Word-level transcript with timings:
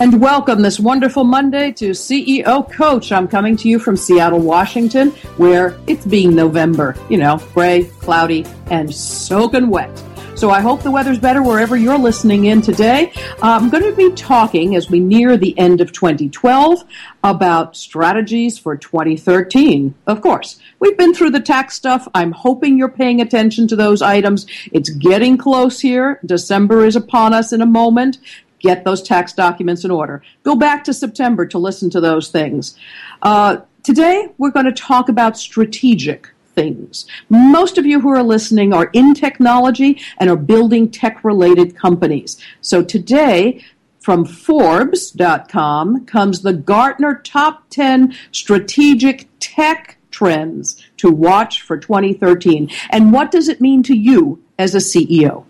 And 0.00 0.20
welcome 0.20 0.62
this 0.62 0.78
wonderful 0.78 1.24
Monday 1.24 1.72
to 1.72 1.90
CEO 1.90 2.70
Coach. 2.70 3.10
I'm 3.10 3.26
coming 3.26 3.56
to 3.56 3.68
you 3.68 3.80
from 3.80 3.96
Seattle, 3.96 4.38
Washington, 4.38 5.10
where 5.38 5.76
it's 5.88 6.06
being 6.06 6.36
November. 6.36 6.94
You 7.10 7.16
know, 7.16 7.38
gray, 7.52 7.82
cloudy, 7.98 8.46
and 8.70 8.94
soaking 8.94 9.70
wet. 9.70 9.90
So 10.36 10.50
I 10.50 10.60
hope 10.60 10.84
the 10.84 10.92
weather's 10.92 11.18
better 11.18 11.42
wherever 11.42 11.76
you're 11.76 11.98
listening 11.98 12.44
in 12.44 12.62
today. 12.62 13.12
I'm 13.42 13.70
going 13.70 13.82
to 13.82 13.92
be 13.92 14.12
talking 14.12 14.76
as 14.76 14.88
we 14.88 15.00
near 15.00 15.36
the 15.36 15.58
end 15.58 15.80
of 15.80 15.90
2012 15.90 16.84
about 17.24 17.76
strategies 17.76 18.56
for 18.56 18.76
2013. 18.76 19.96
Of 20.06 20.20
course, 20.20 20.60
we've 20.78 20.96
been 20.96 21.12
through 21.12 21.30
the 21.30 21.40
tax 21.40 21.74
stuff. 21.74 22.06
I'm 22.14 22.30
hoping 22.30 22.78
you're 22.78 22.88
paying 22.88 23.20
attention 23.20 23.66
to 23.66 23.74
those 23.74 24.00
items. 24.00 24.46
It's 24.70 24.90
getting 24.90 25.36
close 25.36 25.80
here. 25.80 26.20
December 26.24 26.84
is 26.84 26.94
upon 26.94 27.34
us 27.34 27.52
in 27.52 27.60
a 27.60 27.66
moment 27.66 28.18
get 28.60 28.84
those 28.84 29.02
tax 29.02 29.32
documents 29.32 29.84
in 29.84 29.90
order. 29.90 30.22
Go 30.42 30.56
back 30.56 30.84
to 30.84 30.94
September 30.94 31.46
to 31.46 31.58
listen 31.58 31.90
to 31.90 32.00
those 32.00 32.28
things. 32.28 32.76
Uh, 33.22 33.58
today, 33.82 34.28
we're 34.38 34.50
going 34.50 34.66
to 34.66 34.72
talk 34.72 35.08
about 35.08 35.36
strategic 35.36 36.30
things. 36.54 37.06
Most 37.28 37.78
of 37.78 37.86
you 37.86 38.00
who 38.00 38.08
are 38.08 38.22
listening 38.22 38.72
are 38.72 38.90
in 38.92 39.14
technology 39.14 40.00
and 40.18 40.28
are 40.28 40.36
building 40.36 40.90
tech 40.90 41.22
related 41.22 41.76
companies. 41.76 42.36
So 42.60 42.82
today, 42.82 43.64
from 44.00 44.24
Forbes.com 44.24 46.06
comes 46.06 46.42
the 46.42 46.52
Gartner 46.52 47.20
Top 47.22 47.68
10 47.70 48.14
Strategic 48.32 49.28
Tech 49.38 49.98
Trends 50.10 50.82
to 50.96 51.10
watch 51.10 51.62
for 51.62 51.76
2013. 51.76 52.70
And 52.90 53.12
what 53.12 53.30
does 53.30 53.48
it 53.48 53.60
mean 53.60 53.82
to 53.84 53.94
you 53.94 54.42
as 54.58 54.74
a 54.74 54.78
CEO? 54.78 55.44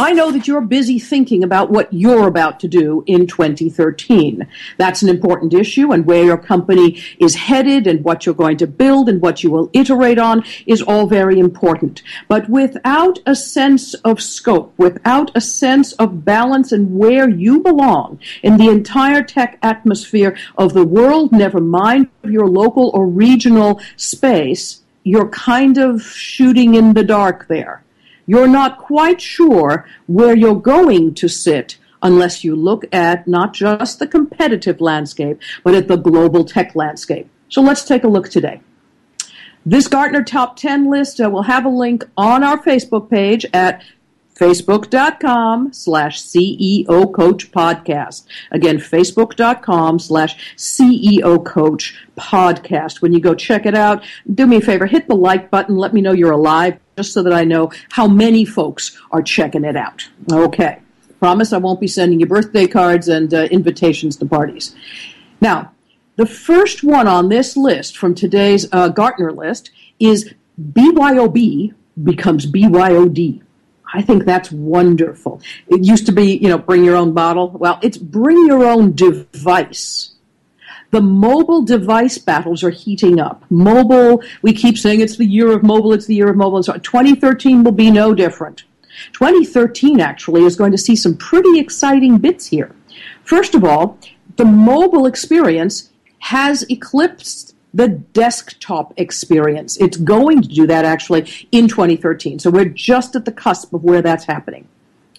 I 0.00 0.12
know 0.12 0.30
that 0.30 0.46
you're 0.46 0.60
busy 0.60 1.00
thinking 1.00 1.42
about 1.42 1.70
what 1.70 1.92
you're 1.92 2.28
about 2.28 2.60
to 2.60 2.68
do 2.68 3.02
in 3.06 3.26
2013. 3.26 4.46
That's 4.76 5.02
an 5.02 5.08
important 5.08 5.52
issue, 5.52 5.90
and 5.90 6.06
where 6.06 6.22
your 6.22 6.38
company 6.38 7.02
is 7.18 7.34
headed, 7.34 7.88
and 7.88 8.04
what 8.04 8.24
you're 8.24 8.34
going 8.34 8.58
to 8.58 8.68
build, 8.68 9.08
and 9.08 9.20
what 9.20 9.42
you 9.42 9.50
will 9.50 9.70
iterate 9.72 10.20
on 10.20 10.44
is 10.66 10.82
all 10.82 11.08
very 11.08 11.40
important. 11.40 12.02
But 12.28 12.48
without 12.48 13.18
a 13.26 13.34
sense 13.34 13.94
of 13.94 14.22
scope, 14.22 14.72
without 14.76 15.32
a 15.34 15.40
sense 15.40 15.92
of 15.94 16.24
balance 16.24 16.70
and 16.70 16.96
where 16.96 17.28
you 17.28 17.58
belong 17.58 18.20
in 18.44 18.56
the 18.56 18.68
entire 18.68 19.24
tech 19.24 19.58
atmosphere 19.62 20.38
of 20.56 20.74
the 20.74 20.86
world, 20.86 21.32
never 21.32 21.60
mind 21.60 22.08
your 22.22 22.46
local 22.46 22.92
or 22.94 23.04
regional 23.08 23.80
space, 23.96 24.82
you're 25.02 25.28
kind 25.30 25.76
of 25.76 26.02
shooting 26.02 26.76
in 26.76 26.94
the 26.94 27.02
dark 27.02 27.48
there. 27.48 27.82
You're 28.28 28.46
not 28.46 28.76
quite 28.76 29.22
sure 29.22 29.88
where 30.06 30.36
you're 30.36 30.60
going 30.60 31.14
to 31.14 31.28
sit 31.28 31.78
unless 32.02 32.44
you 32.44 32.54
look 32.54 32.84
at 32.92 33.26
not 33.26 33.54
just 33.54 33.98
the 33.98 34.06
competitive 34.06 34.82
landscape, 34.82 35.40
but 35.64 35.74
at 35.74 35.88
the 35.88 35.96
global 35.96 36.44
tech 36.44 36.76
landscape. 36.76 37.28
So 37.48 37.62
let's 37.62 37.86
take 37.86 38.04
a 38.04 38.08
look 38.08 38.28
today. 38.28 38.60
This 39.64 39.88
Gartner 39.88 40.22
Top 40.22 40.56
10 40.56 40.90
list 40.90 41.20
uh, 41.22 41.30
will 41.30 41.42
have 41.42 41.64
a 41.64 41.70
link 41.70 42.04
on 42.18 42.44
our 42.44 42.62
Facebook 42.62 43.08
page 43.10 43.46
at 43.54 43.82
facebook.com 44.38 45.72
slash 45.72 46.22
CEO 46.22 47.12
Coach 47.12 47.50
Podcast. 47.50 48.24
Again, 48.50 48.78
facebook.com 48.78 49.98
slash 49.98 50.54
CEO 50.56 51.44
Coach 51.44 51.96
Podcast. 52.16 53.02
When 53.02 53.12
you 53.12 53.20
go 53.20 53.34
check 53.34 53.66
it 53.66 53.74
out, 53.74 54.04
do 54.32 54.46
me 54.46 54.56
a 54.56 54.60
favor, 54.60 54.86
hit 54.86 55.08
the 55.08 55.16
like 55.16 55.50
button, 55.50 55.76
let 55.76 55.92
me 55.92 56.00
know 56.00 56.12
you're 56.12 56.32
alive, 56.32 56.78
just 56.96 57.12
so 57.12 57.22
that 57.22 57.32
I 57.32 57.44
know 57.44 57.72
how 57.90 58.06
many 58.06 58.44
folks 58.44 59.00
are 59.10 59.22
checking 59.22 59.64
it 59.64 59.76
out. 59.76 60.08
Okay. 60.30 60.80
Promise 61.18 61.52
I 61.52 61.58
won't 61.58 61.80
be 61.80 61.88
sending 61.88 62.20
you 62.20 62.26
birthday 62.26 62.68
cards 62.68 63.08
and 63.08 63.34
uh, 63.34 63.44
invitations 63.50 64.16
to 64.18 64.26
parties. 64.26 64.74
Now, 65.40 65.72
the 66.14 66.26
first 66.26 66.84
one 66.84 67.08
on 67.08 67.28
this 67.28 67.56
list 67.56 67.96
from 67.96 68.14
today's 68.14 68.66
uh, 68.72 68.88
Gartner 68.88 69.32
list 69.32 69.70
is 69.98 70.32
BYOB 70.60 71.74
becomes 72.02 72.46
BYOD. 72.46 73.42
I 73.92 74.02
think 74.02 74.24
that's 74.24 74.52
wonderful. 74.52 75.40
It 75.68 75.84
used 75.84 76.06
to 76.06 76.12
be, 76.12 76.36
you 76.36 76.48
know, 76.48 76.58
bring 76.58 76.84
your 76.84 76.96
own 76.96 77.14
bottle. 77.14 77.50
Well, 77.50 77.78
it's 77.82 77.96
bring 77.96 78.46
your 78.46 78.64
own 78.64 78.94
device. 78.94 80.14
The 80.90 81.00
mobile 81.00 81.62
device 81.62 82.16
battles 82.18 82.62
are 82.62 82.70
heating 82.70 83.20
up. 83.20 83.44
Mobile, 83.50 84.22
we 84.42 84.52
keep 84.52 84.78
saying 84.78 85.00
it's 85.00 85.16
the 85.16 85.26
year 85.26 85.52
of 85.52 85.62
mobile, 85.62 85.92
it's 85.92 86.06
the 86.06 86.14
year 86.14 86.30
of 86.30 86.36
mobile, 86.36 86.56
and 86.56 86.64
so 86.64 86.72
on. 86.72 86.80
2013 86.80 87.62
will 87.62 87.72
be 87.72 87.90
no 87.90 88.14
different. 88.14 88.64
2013 89.12 90.00
actually 90.00 90.44
is 90.44 90.56
going 90.56 90.72
to 90.72 90.78
see 90.78 90.96
some 90.96 91.16
pretty 91.16 91.58
exciting 91.58 92.18
bits 92.18 92.46
here. 92.46 92.74
First 93.22 93.54
of 93.54 93.64
all, 93.64 93.98
the 94.36 94.44
mobile 94.44 95.06
experience 95.06 95.90
has 96.20 96.68
eclipsed 96.70 97.47
the 97.74 97.88
desktop 97.88 98.94
experience. 98.96 99.76
It's 99.78 99.96
going 99.96 100.42
to 100.42 100.48
do 100.48 100.66
that 100.66 100.84
actually 100.84 101.30
in 101.52 101.68
2013. 101.68 102.38
So 102.38 102.50
we're 102.50 102.64
just 102.66 103.14
at 103.14 103.24
the 103.24 103.32
cusp 103.32 103.72
of 103.72 103.84
where 103.84 104.02
that's 104.02 104.24
happening. 104.24 104.66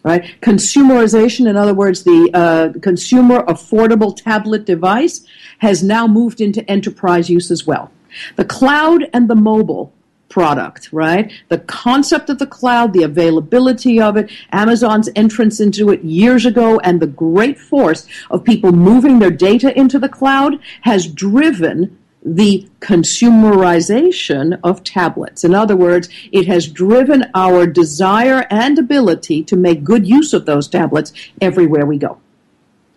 Right? 0.04 0.40
Consumerization, 0.42 1.48
in 1.50 1.57
other 1.57 1.74
words, 1.74 2.04
the 2.04 2.30
uh, 2.34 2.80
consumer 2.80 3.44
affordable 3.44 4.16
tablet 4.16 4.66
device 4.66 5.25
has 5.57 5.84
now 5.84 6.07
moved 6.07 6.40
into 6.40 6.68
enterprise 6.72 7.30
use 7.30 7.51
as 7.51 7.68
well. 7.68 7.92
The 8.38 8.46
cloud 8.46 9.07
and 9.13 9.30
the 9.30 9.36
mobile 9.36 9.94
product, 10.30 10.94
right? 10.94 11.31
The 11.50 11.57
concept 11.57 12.30
of 12.30 12.40
the 12.40 12.48
cloud, 12.48 12.94
the 12.94 13.04
availability 13.04 14.00
of 14.00 14.16
it, 14.16 14.31
Amazon's 14.52 15.10
entrance 15.16 15.60
into 15.60 15.90
it 15.90 16.04
years 16.04 16.45
ago, 16.45 16.80
and 16.80 17.00
the 17.00 17.07
great 17.07 17.60
force 17.60 18.07
of 18.31 18.44
people 18.44 18.72
moving 18.72 19.19
their 19.19 19.31
data 19.31 19.78
into 19.78 20.00
the 20.00 20.10
cloud 20.10 20.60
has 20.81 21.07
driven 21.07 21.98
the 22.24 22.68
consumerization 22.81 24.60
of 24.63 24.83
tablets. 24.83 25.44
In 25.44 25.56
other 25.56 25.75
words, 25.75 26.10
it 26.31 26.48
has 26.48 26.68
driven 26.68 27.25
our 27.33 27.66
desire 27.66 28.45
and 28.50 28.77
ability 28.77 29.44
to 29.45 29.56
make 29.56 29.83
good 29.83 30.06
use 30.07 30.33
of 30.33 30.45
those 30.45 30.68
tablets 30.68 31.13
everywhere 31.42 31.86
we 31.86 31.98
go. 31.98 32.19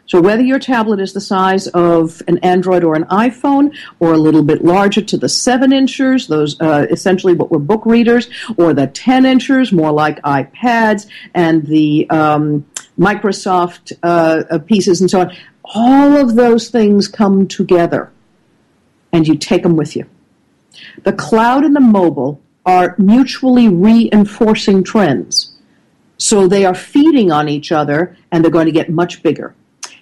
So 0.06 0.20
whether 0.20 0.42
your 0.42 0.58
tablet 0.58 1.00
is 1.00 1.12
the 1.14 1.20
size 1.20 1.68
of 1.68 2.20
an 2.26 2.38
Android 2.38 2.84
or 2.84 2.94
an 2.94 3.04
iPhone, 3.04 3.74
or 3.98 4.12
a 4.12 4.18
little 4.18 4.42
bit 4.42 4.62
larger 4.62 5.00
to 5.00 5.16
the 5.16 5.28
seven 5.28 5.72
inchers, 5.72 6.26
those 6.26 6.60
uh, 6.60 6.86
essentially 6.90 7.32
what 7.32 7.50
were 7.50 7.58
book 7.58 7.86
readers, 7.86 8.28
or 8.58 8.74
the 8.74 8.88
ten 8.88 9.24
inchers, 9.24 9.72
more 9.72 9.92
like 9.92 10.20
iPads, 10.22 11.06
and 11.32 11.66
the 11.66 12.10
um, 12.10 12.66
Microsoft 12.98 13.92
uh, 14.02 14.42
uh 14.50 14.58
pieces 14.58 15.00
and 15.00 15.10
so 15.10 15.20
on, 15.20 15.36
all 15.64 16.18
of 16.18 16.34
those 16.34 16.68
things 16.68 17.08
come 17.08 17.48
together 17.48 18.12
and 19.12 19.26
you 19.26 19.36
take 19.36 19.62
them 19.62 19.76
with 19.76 19.96
you. 19.96 20.06
The 21.04 21.12
cloud 21.12 21.64
and 21.64 21.76
the 21.76 21.80
mobile 21.80 22.40
are 22.64 22.94
mutually 22.98 23.68
reinforcing 23.68 24.84
trends. 24.84 25.52
So 26.16 26.46
they 26.46 26.64
are 26.64 26.74
feeding 26.74 27.32
on 27.32 27.48
each 27.48 27.72
other 27.72 28.16
and 28.30 28.44
they're 28.44 28.50
going 28.50 28.66
to 28.66 28.72
get 28.72 28.88
much 28.88 29.22
bigger. 29.22 29.54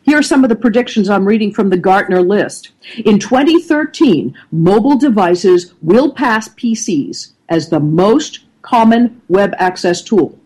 Here 0.03 0.19
are 0.19 0.23
some 0.23 0.45
of 0.45 0.51
the 0.51 0.57
predictions 0.57 1.09
I'm 1.09 1.27
reading 1.27 1.53
from 1.53 1.71
the 1.71 1.77
Gartner 1.77 2.23
list. 2.23 2.71
In 3.05 3.19
2013, 3.19 4.37
mobile 4.51 4.97
devices 4.97 5.75
will 5.83 6.13
pass 6.13 6.49
PCs 6.49 7.33
as 7.49 7.69
the 7.69 7.81
most 7.81 8.41
common 8.63 9.21
web 9.29 9.55
access 9.59 10.03
tool. 10.03 10.39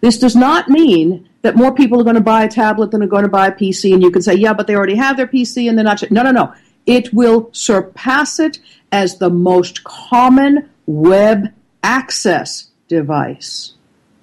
This 0.00 0.18
does 0.18 0.36
not 0.36 0.68
mean 0.68 1.28
that 1.42 1.56
more 1.56 1.74
people 1.74 2.00
are 2.00 2.04
going 2.04 2.16
to 2.16 2.20
buy 2.20 2.44
a 2.44 2.48
tablet 2.48 2.90
than 2.90 3.02
are 3.02 3.06
going 3.06 3.22
to 3.22 3.28
buy 3.28 3.46
a 3.48 3.52
PC, 3.52 3.92
and 3.92 4.02
you 4.02 4.10
can 4.10 4.22
say, 4.22 4.34
yeah, 4.34 4.52
but 4.52 4.66
they 4.66 4.74
already 4.74 4.96
have 4.96 5.16
their 5.16 5.26
PC 5.26 5.68
and 5.68 5.78
they're 5.78 5.84
not. 5.84 6.10
No, 6.10 6.22
no, 6.22 6.30
no. 6.30 6.54
It 6.88 7.12
will 7.12 7.50
surpass 7.52 8.40
it 8.40 8.60
as 8.90 9.18
the 9.18 9.28
most 9.28 9.84
common 9.84 10.70
web 10.86 11.52
access 11.82 12.68
device. 12.88 13.74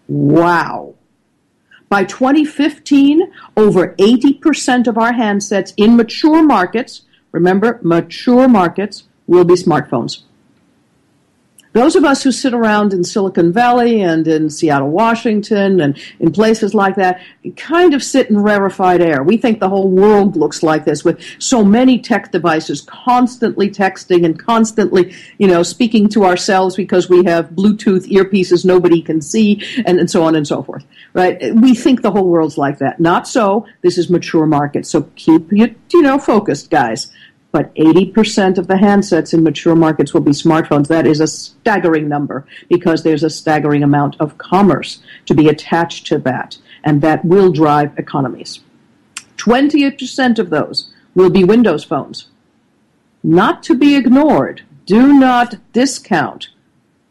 Wow. 0.08 0.96
By 1.90 2.06
2015, 2.06 3.32
over 3.56 3.90
80% 4.00 4.88
of 4.88 4.98
our 4.98 5.14
handsets 5.14 5.74
in 5.78 5.96
mature 5.96 6.42
markets, 6.42 7.04
remember, 7.32 7.80
mature 7.84 8.48
markets, 8.48 9.04
will 9.28 9.46
be 9.46 9.54
smartphones. 9.54 10.24
Those 11.76 11.98
of 11.98 12.06
us 12.06 12.24
who 12.24 12.32
sit 12.32 12.54
around 12.54 12.94
in 12.94 13.04
Silicon 13.04 13.52
Valley 13.52 14.02
and 14.02 14.26
in 14.30 14.50
Seattle, 14.50 14.92
Washington, 14.92 15.82
and 15.82 16.00
in 16.22 16.32
places 16.32 16.74
like 16.74 16.96
that, 16.96 17.20
kind 17.58 17.94
of 17.94 18.02
sit 18.02 18.30
in 18.30 18.40
rarefied 18.40 19.02
air. 19.02 19.22
We 19.24 19.36
think 19.36 19.60
the 19.60 19.68
whole 19.68 19.92
world 19.92 20.38
looks 20.38 20.64
like 20.64 20.86
this 20.86 21.04
with 21.04 21.22
so 21.38 21.66
many 21.66 22.00
tech 22.00 22.32
devices 22.32 22.80
constantly 22.80 23.70
texting 23.70 24.24
and 24.24 24.40
constantly, 24.40 25.14
you 25.38 25.48
know, 25.48 25.64
speaking 25.64 26.08
to 26.12 26.24
ourselves 26.24 26.78
because 26.78 27.10
we 27.10 27.26
have 27.26 27.50
Bluetooth 27.50 28.08
earpieces 28.08 28.64
nobody 28.64 29.02
can 29.02 29.20
see, 29.20 29.62
and, 29.86 30.00
and 30.00 30.10
so 30.10 30.24
on 30.24 30.34
and 30.34 30.48
so 30.48 30.64
forth. 30.64 30.86
Right? 31.12 31.54
We 31.54 31.76
think 31.76 32.04
the 32.04 32.12
whole 32.12 32.30
world's 32.30 32.58
like 32.58 32.78
that. 32.78 33.02
Not 33.02 33.28
so. 33.28 33.68
This 33.82 33.98
is 33.98 34.10
mature 34.10 34.46
market. 34.46 34.88
So 34.88 35.12
keep 35.18 35.52
you, 35.52 35.76
you 35.92 36.02
know, 36.02 36.20
focused, 36.20 36.70
guys 36.70 37.12
but 37.56 37.74
80% 37.76 38.58
of 38.58 38.68
the 38.68 38.74
handsets 38.74 39.34
in 39.34 39.42
mature 39.42 39.76
markets 39.76 40.14
will 40.14 40.20
be 40.20 40.32
smartphones. 40.32 40.90
That 40.90 41.08
is 41.08 41.22
a 41.22 41.28
staggering 41.28 42.10
number 42.10 42.46
because 42.68 43.02
there's 43.02 43.24
a 43.24 43.30
staggering 43.30 43.82
amount 43.82 44.18
of 44.20 44.38
commerce 44.38 45.02
to 45.26 45.34
be 45.34 45.48
attached 45.48 46.06
to 46.08 46.18
that, 46.18 46.58
and 46.84 47.02
that 47.02 47.24
will 47.24 47.54
drive 47.54 47.98
economies. 47.98 48.60
28% 49.38 50.38
of 50.38 50.50
those 50.50 50.92
will 51.16 51.30
be 51.30 51.46
Windows 51.46 51.86
phones. 51.86 52.28
Not 53.24 53.64
to 53.64 53.74
be 53.74 53.96
ignored. 53.96 54.64
Do 54.86 55.18
not 55.18 55.56
discount 55.72 56.50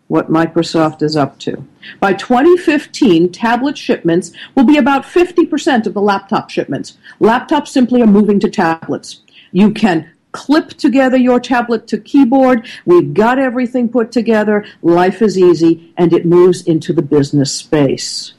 what 0.08 0.30
Microsoft 0.30 1.00
is 1.00 1.16
up 1.16 1.38
to. 1.38 1.66
By 2.00 2.12
2015, 2.12 3.32
tablet 3.32 3.78
shipments 3.78 4.30
will 4.54 4.64
be 4.64 4.76
about 4.76 5.04
50% 5.04 5.86
of 5.86 5.94
the 5.94 6.02
laptop 6.02 6.50
shipments. 6.50 6.98
Laptops 7.18 7.68
simply 7.68 8.02
are 8.02 8.06
moving 8.06 8.38
to 8.40 8.50
tablets. 8.50 9.22
You 9.52 9.72
can 9.72 10.10
clip 10.34 10.70
together 10.70 11.16
your 11.16 11.40
tablet 11.40 11.86
to 11.86 11.96
keyboard. 11.96 12.66
We've 12.84 13.14
got 13.14 13.38
everything 13.38 13.88
put 13.88 14.12
together. 14.12 14.66
Life 14.82 15.22
is 15.22 15.38
easy 15.38 15.94
and 15.96 16.12
it 16.12 16.26
moves 16.26 16.66
into 16.66 16.92
the 16.92 17.02
business 17.02 17.54
space. 17.54 18.34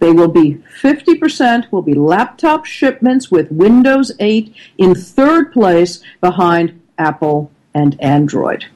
They 0.00 0.12
will 0.12 0.28
be 0.28 0.62
50% 0.82 1.72
will 1.72 1.82
be 1.82 1.94
laptop 1.94 2.66
shipments 2.66 3.30
with 3.30 3.50
Windows 3.50 4.12
8 4.20 4.54
in 4.76 4.94
third 4.94 5.50
place 5.50 6.02
behind 6.20 6.80
Apple 6.98 7.50
and 7.72 7.98
Android. 8.00 8.66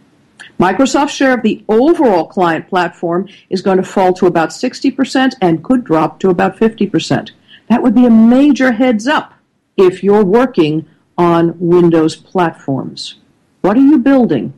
Microsoft's 0.59 1.13
share 1.13 1.35
of 1.35 1.43
the 1.43 1.63
overall 1.69 2.27
client 2.27 2.67
platform 2.67 3.29
is 3.51 3.61
going 3.61 3.77
to 3.77 3.85
fall 3.85 4.15
to 4.15 4.27
about 4.27 4.49
60% 4.49 5.35
and 5.41 5.63
could 5.63 5.85
drop 5.85 6.19
to 6.21 6.31
about 6.31 6.57
50%. 6.57 7.31
That 7.69 7.83
would 7.83 7.95
be 7.95 8.07
a 8.07 8.11
major 8.11 8.73
heads 8.73 9.07
up 9.07 9.35
if 9.77 10.03
you're 10.03 10.25
working 10.25 10.89
on 11.19 11.55
Windows 11.59 12.17
platforms. 12.17 13.17
What 13.61 13.77
are 13.77 13.81
you 13.81 13.99
building? 13.99 14.55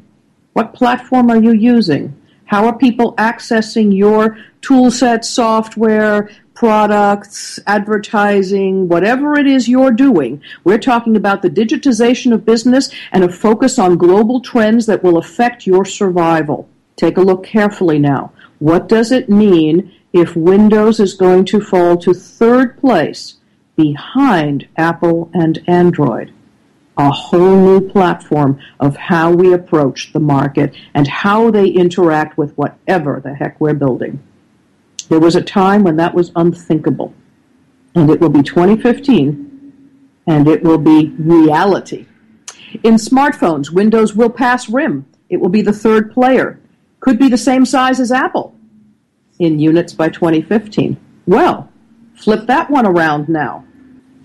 What 0.53 0.75
platform 0.75 1.31
are 1.31 1.41
you 1.41 1.53
using? 1.53 2.15
How 2.45 2.67
are 2.67 2.77
people 2.77 3.15
accessing 3.15 3.97
your 3.97 4.37
toolset, 4.61 5.25
software, 5.25 6.29
products, 6.55 7.59
advertising, 7.67 8.89
whatever 8.89 9.39
it 9.39 9.47
is 9.47 9.69
you're 9.69 9.93
doing? 9.93 10.43
We're 10.65 10.79
talking 10.79 11.17
about 11.17 11.43
the 11.43 11.49
digitization 11.49 12.33
of 12.35 12.45
business 12.45 12.91
and 13.13 13.25
a 13.25 13.33
focus 13.33 13.79
on 13.79 13.97
global 13.97 14.41
trends 14.41 14.87
that 14.87 15.03
will 15.03 15.17
affect 15.17 15.67
your 15.67 15.85
survival. 15.85 16.69
Take 16.97 17.17
a 17.17 17.23
look 17.23 17.45
carefully 17.45 17.99
now. 17.99 18.33
What 18.59 18.89
does 18.89 19.11
it 19.13 19.31
mean 19.31 19.93
if 20.13 20.37
Windows 20.37 21.01
is 21.01 21.15
going 21.15 21.47
to 21.47 21.61
fall 21.61 21.97
to 21.99 22.13
third 22.13 22.79
place 22.79 23.37
behind 23.77 24.69
Apple 24.77 25.31
and 25.33 25.61
Android? 25.67 26.35
A 27.07 27.11
whole 27.11 27.57
new 27.57 27.81
platform 27.89 28.61
of 28.79 28.97
how 28.97 29.33
we 29.33 29.53
approach 29.53 30.13
the 30.13 30.21
market 30.21 30.75
and 30.95 31.07
how 31.07 31.51
they 31.51 31.69
interact 31.69 32.37
with 32.37 32.57
whatever 32.57 33.21
the 33.21 33.35
heck 33.35 33.61
we're 33.61 33.75
building. 33.75 34.23
There 35.09 35.21
was 35.21 35.35
a 35.35 35.43
time 35.43 35.83
when 35.83 35.97
that 35.97 36.15
was 36.15 36.31
unthinkable. 36.37 37.15
And 37.95 38.09
it 38.11 38.21
will 38.21 38.29
be 38.29 38.43
2015, 38.43 39.73
and 40.27 40.47
it 40.47 40.63
will 40.63 40.79
be 40.79 41.09
reality. 41.19 42.07
In 42.85 42.95
smartphones, 42.95 43.73
Windows 43.73 44.15
will 44.15 44.31
pass 44.31 44.69
RIM. 44.69 45.07
It 45.29 45.39
will 45.39 45.49
be 45.49 45.63
the 45.63 45.73
third 45.73 46.13
player. 46.13 46.61
Could 47.01 47.19
be 47.19 47.29
the 47.29 47.39
same 47.39 47.67
size 47.67 47.99
as 47.99 48.13
Apple 48.13 48.55
in 49.41 49.59
units 49.59 49.93
by 49.93 50.09
2015. 50.09 50.97
Well, 51.27 51.69
flip 52.15 52.47
that 52.47 52.71
one 52.71 52.87
around 52.87 53.29
now. 53.29 53.65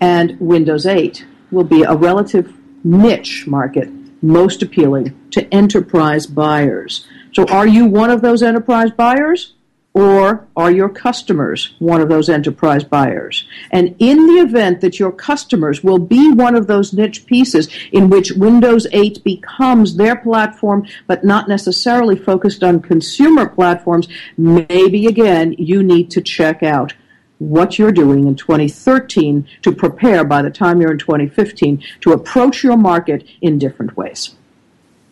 And 0.00 0.38
Windows 0.38 0.86
8 0.86 1.26
will 1.50 1.64
be 1.64 1.82
a 1.82 1.96
relative 1.96 2.52
niche 2.86 3.46
market 3.46 3.90
most 4.22 4.62
appealing 4.62 5.14
to 5.32 5.52
enterprise 5.52 6.26
buyers. 6.26 7.06
So, 7.32 7.44
are 7.48 7.66
you 7.66 7.84
one 7.84 8.10
of 8.10 8.22
those 8.22 8.42
enterprise 8.42 8.90
buyers? 8.90 9.52
Or 9.92 10.46
are 10.54 10.70
your 10.70 10.90
customers 10.90 11.74
one 11.78 12.02
of 12.02 12.10
those 12.10 12.28
enterprise 12.28 12.84
buyers? 12.84 13.48
And 13.70 13.96
in 13.98 14.26
the 14.26 14.42
event 14.42 14.82
that 14.82 14.98
your 14.98 15.10
customers 15.10 15.82
will 15.82 15.98
be 15.98 16.30
one 16.32 16.54
of 16.54 16.66
those 16.66 16.92
niche 16.92 17.24
pieces 17.24 17.70
in 17.92 18.10
which 18.10 18.32
Windows 18.32 18.86
8 18.92 19.24
becomes 19.24 19.96
their 19.96 20.14
platform, 20.14 20.86
but 21.06 21.24
not 21.24 21.48
necessarily 21.48 22.14
focused 22.14 22.62
on 22.62 22.82
consumer 22.82 23.48
platforms, 23.48 24.06
maybe 24.36 25.06
again 25.06 25.54
you 25.56 25.82
need 25.82 26.10
to 26.10 26.20
check 26.20 26.62
out 26.62 26.92
what 27.38 27.78
you're 27.78 27.92
doing 27.92 28.26
in 28.26 28.34
2013 28.34 29.46
to 29.62 29.72
prepare 29.72 30.24
by 30.24 30.42
the 30.42 30.50
time 30.50 30.80
you're 30.80 30.92
in 30.92 30.98
2015 30.98 31.82
to 32.00 32.12
approach 32.12 32.62
your 32.62 32.76
market 32.76 33.26
in 33.40 33.58
different 33.58 33.96
ways. 33.96 34.34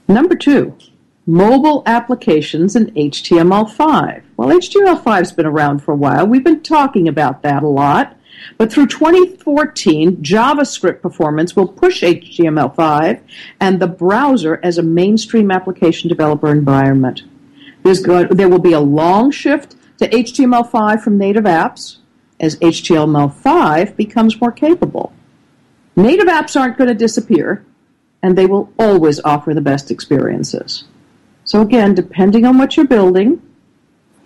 Number 0.08 0.34
two, 0.34 0.76
mobile 1.26 1.82
applications 1.86 2.76
and 2.76 2.94
HTML5. 2.94 4.22
Well, 4.36 4.48
HTML5 4.48 5.16
has 5.16 5.32
been 5.32 5.46
around 5.46 5.80
for 5.80 5.92
a 5.92 5.96
while. 5.96 6.26
We've 6.26 6.44
been 6.44 6.62
talking 6.62 7.08
about 7.08 7.42
that 7.42 7.62
a 7.62 7.68
lot. 7.68 8.16
But 8.58 8.72
through 8.72 8.88
2014, 8.88 10.16
JavaScript 10.16 11.00
performance 11.00 11.56
will 11.56 11.68
push 11.68 12.02
HTML5 12.02 13.20
and 13.60 13.80
the 13.80 13.86
browser 13.86 14.60
as 14.62 14.76
a 14.76 14.82
mainstream 14.82 15.50
application 15.50 16.08
developer 16.08 16.50
environment. 16.50 17.22
Going, 17.84 18.28
there 18.28 18.48
will 18.48 18.58
be 18.58 18.72
a 18.72 18.80
long 18.80 19.30
shift 19.30 19.76
to 19.98 20.08
HTML5 20.08 21.02
from 21.02 21.18
native 21.18 21.44
apps 21.44 21.98
as 22.40 22.56
HTML5 22.56 23.96
becomes 23.96 24.40
more 24.40 24.52
capable. 24.52 25.12
Native 25.96 26.26
apps 26.26 26.58
aren't 26.58 26.76
going 26.76 26.88
to 26.88 26.94
disappear, 26.94 27.64
and 28.22 28.36
they 28.36 28.46
will 28.46 28.72
always 28.78 29.20
offer 29.20 29.54
the 29.54 29.60
best 29.60 29.90
experiences. 29.90 30.84
So, 31.44 31.60
again, 31.60 31.94
depending 31.94 32.44
on 32.44 32.58
what 32.58 32.76
you're 32.76 32.86
building 32.86 33.40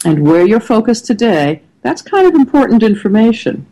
and 0.04 0.26
where 0.26 0.46
you're 0.46 0.60
focused 0.60 1.06
today, 1.06 1.62
that's 1.82 2.02
kind 2.02 2.26
of 2.26 2.34
important 2.34 2.82
information. 2.82 3.66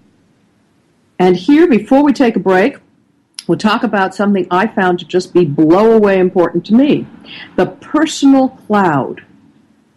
And 1.18 1.36
here, 1.36 1.66
before 1.66 2.02
we 2.04 2.12
take 2.12 2.36
a 2.36 2.40
break, 2.40 2.78
we'll 3.46 3.58
talk 3.58 3.82
about 3.82 4.14
something 4.14 4.46
I 4.50 4.66
found 4.66 4.98
to 4.98 5.04
just 5.04 5.32
be 5.32 5.44
blow 5.44 5.92
away 5.92 6.18
important 6.18 6.66
to 6.66 6.74
me 6.74 7.06
the 7.56 7.66
personal 7.66 8.50
cloud. 8.50 9.24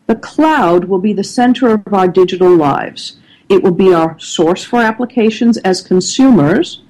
The 0.07 0.15
cloud 0.15 0.85
will 0.85 0.99
be 0.99 1.13
the 1.13 1.23
center 1.23 1.69
of 1.69 1.93
our 1.93 2.07
digital 2.07 2.55
lives. 2.55 3.18
It 3.49 3.63
will 3.63 3.71
be 3.71 3.93
our 3.93 4.17
source 4.19 4.63
for 4.63 4.79
applications 4.79 5.57
as 5.57 5.81
consumers, 5.81 6.83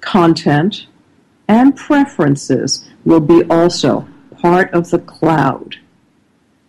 content, 0.00 0.86
and 1.48 1.76
preferences 1.76 2.88
will 3.04 3.20
be 3.20 3.42
also 3.50 4.08
part 4.40 4.72
of 4.72 4.90
the 4.90 5.00
cloud. 5.00 5.76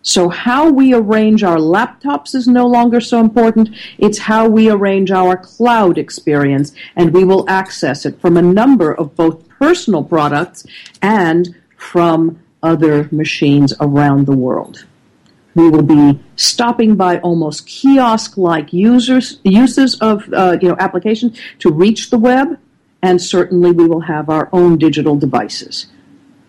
So, 0.02 0.28
how 0.28 0.70
we 0.70 0.94
arrange 0.94 1.42
our 1.42 1.58
laptops 1.58 2.34
is 2.34 2.48
no 2.48 2.66
longer 2.66 3.00
so 3.00 3.20
important. 3.20 3.70
It's 3.98 4.18
how 4.18 4.48
we 4.48 4.70
arrange 4.70 5.10
our 5.10 5.36
cloud 5.36 5.98
experience, 5.98 6.72
and 6.96 7.12
we 7.12 7.24
will 7.24 7.44
access 7.48 8.06
it 8.06 8.20
from 8.20 8.36
a 8.36 8.42
number 8.42 8.94
of 8.94 9.14
both 9.14 9.46
personal 9.48 10.04
products 10.04 10.64
and 11.02 11.54
from 11.76 12.38
other 12.62 13.08
machines 13.12 13.74
around 13.80 14.26
the 14.26 14.36
world. 14.36 14.86
We 15.58 15.70
will 15.70 15.82
be 15.82 16.20
stopping 16.36 16.94
by 16.94 17.18
almost 17.18 17.66
kiosk-like 17.66 18.72
users 18.72 19.40
uses 19.42 19.98
of 19.98 20.32
uh, 20.32 20.56
you 20.62 20.68
know 20.68 20.76
applications 20.78 21.36
to 21.58 21.72
reach 21.72 22.10
the 22.10 22.18
web, 22.18 22.60
and 23.02 23.20
certainly 23.20 23.72
we 23.72 23.88
will 23.88 24.02
have 24.02 24.30
our 24.30 24.48
own 24.52 24.78
digital 24.78 25.16
devices. 25.16 25.88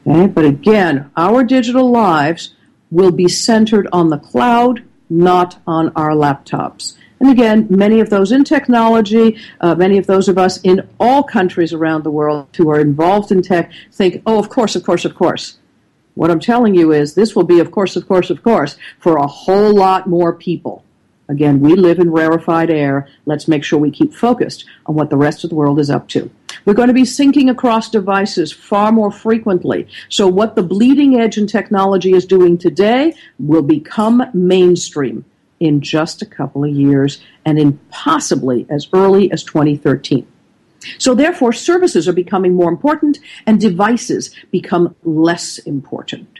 Okay? 0.05 0.27
But 0.27 0.45
again, 0.45 1.09
our 1.17 1.43
digital 1.43 1.89
lives 1.89 2.53
will 2.91 3.09
be 3.11 3.27
centered 3.27 3.87
on 3.91 4.09
the 4.09 4.19
cloud, 4.19 4.83
not 5.09 5.59
on 5.65 5.91
our 5.95 6.11
laptops. 6.11 6.95
And 7.19 7.31
again, 7.31 7.65
many 7.69 7.99
of 7.99 8.11
those 8.11 8.31
in 8.31 8.43
technology, 8.43 9.37
uh, 9.59 9.73
many 9.73 9.97
of 9.97 10.05
those 10.05 10.29
of 10.29 10.37
us 10.37 10.61
in 10.61 10.87
all 10.99 11.23
countries 11.23 11.73
around 11.73 12.03
the 12.03 12.11
world 12.11 12.47
who 12.55 12.69
are 12.69 12.79
involved 12.79 13.31
in 13.31 13.41
tech 13.41 13.71
think, 13.91 14.21
oh, 14.27 14.37
of 14.37 14.49
course, 14.49 14.75
of 14.75 14.83
course, 14.83 15.03
of 15.03 15.15
course. 15.15 15.58
What 16.19 16.31
I'm 16.31 16.41
telling 16.41 16.75
you 16.75 16.91
is 16.91 17.13
this 17.13 17.33
will 17.33 17.45
be, 17.45 17.61
of 17.61 17.71
course, 17.71 17.95
of 17.95 18.05
course, 18.05 18.29
of 18.29 18.43
course, 18.43 18.75
for 18.97 19.15
a 19.15 19.25
whole 19.25 19.73
lot 19.73 20.05
more 20.05 20.33
people. 20.33 20.83
Again, 21.29 21.61
we 21.61 21.75
live 21.75 21.97
in 21.97 22.11
rarefied 22.11 22.69
air. 22.69 23.07
Let's 23.25 23.47
make 23.47 23.63
sure 23.63 23.79
we 23.79 23.89
keep 23.89 24.13
focused 24.13 24.65
on 24.85 24.95
what 24.95 25.09
the 25.09 25.15
rest 25.15 25.45
of 25.45 25.49
the 25.49 25.55
world 25.55 25.79
is 25.79 25.89
up 25.89 26.09
to. 26.09 26.29
We're 26.65 26.73
going 26.73 26.89
to 26.89 26.93
be 26.93 27.03
syncing 27.03 27.49
across 27.49 27.89
devices 27.89 28.51
far 28.51 28.91
more 28.91 29.11
frequently. 29.11 29.87
So 30.09 30.27
what 30.27 30.57
the 30.57 30.61
bleeding 30.61 31.17
edge 31.17 31.37
in 31.37 31.47
technology 31.47 32.11
is 32.11 32.25
doing 32.25 32.57
today 32.57 33.13
will 33.39 33.61
become 33.61 34.21
mainstream 34.33 35.23
in 35.61 35.79
just 35.79 36.21
a 36.21 36.25
couple 36.25 36.65
of 36.65 36.71
years 36.71 37.21
and 37.45 37.57
in 37.57 37.79
possibly 37.91 38.65
as 38.69 38.89
early 38.91 39.31
as 39.31 39.45
2013. 39.45 40.27
So 40.97 41.13
therefore, 41.13 41.53
services 41.53 42.07
are 42.07 42.13
becoming 42.13 42.55
more 42.55 42.69
important 42.69 43.19
and 43.45 43.59
devices 43.59 44.33
become 44.51 44.95
less 45.03 45.57
important. 45.59 46.39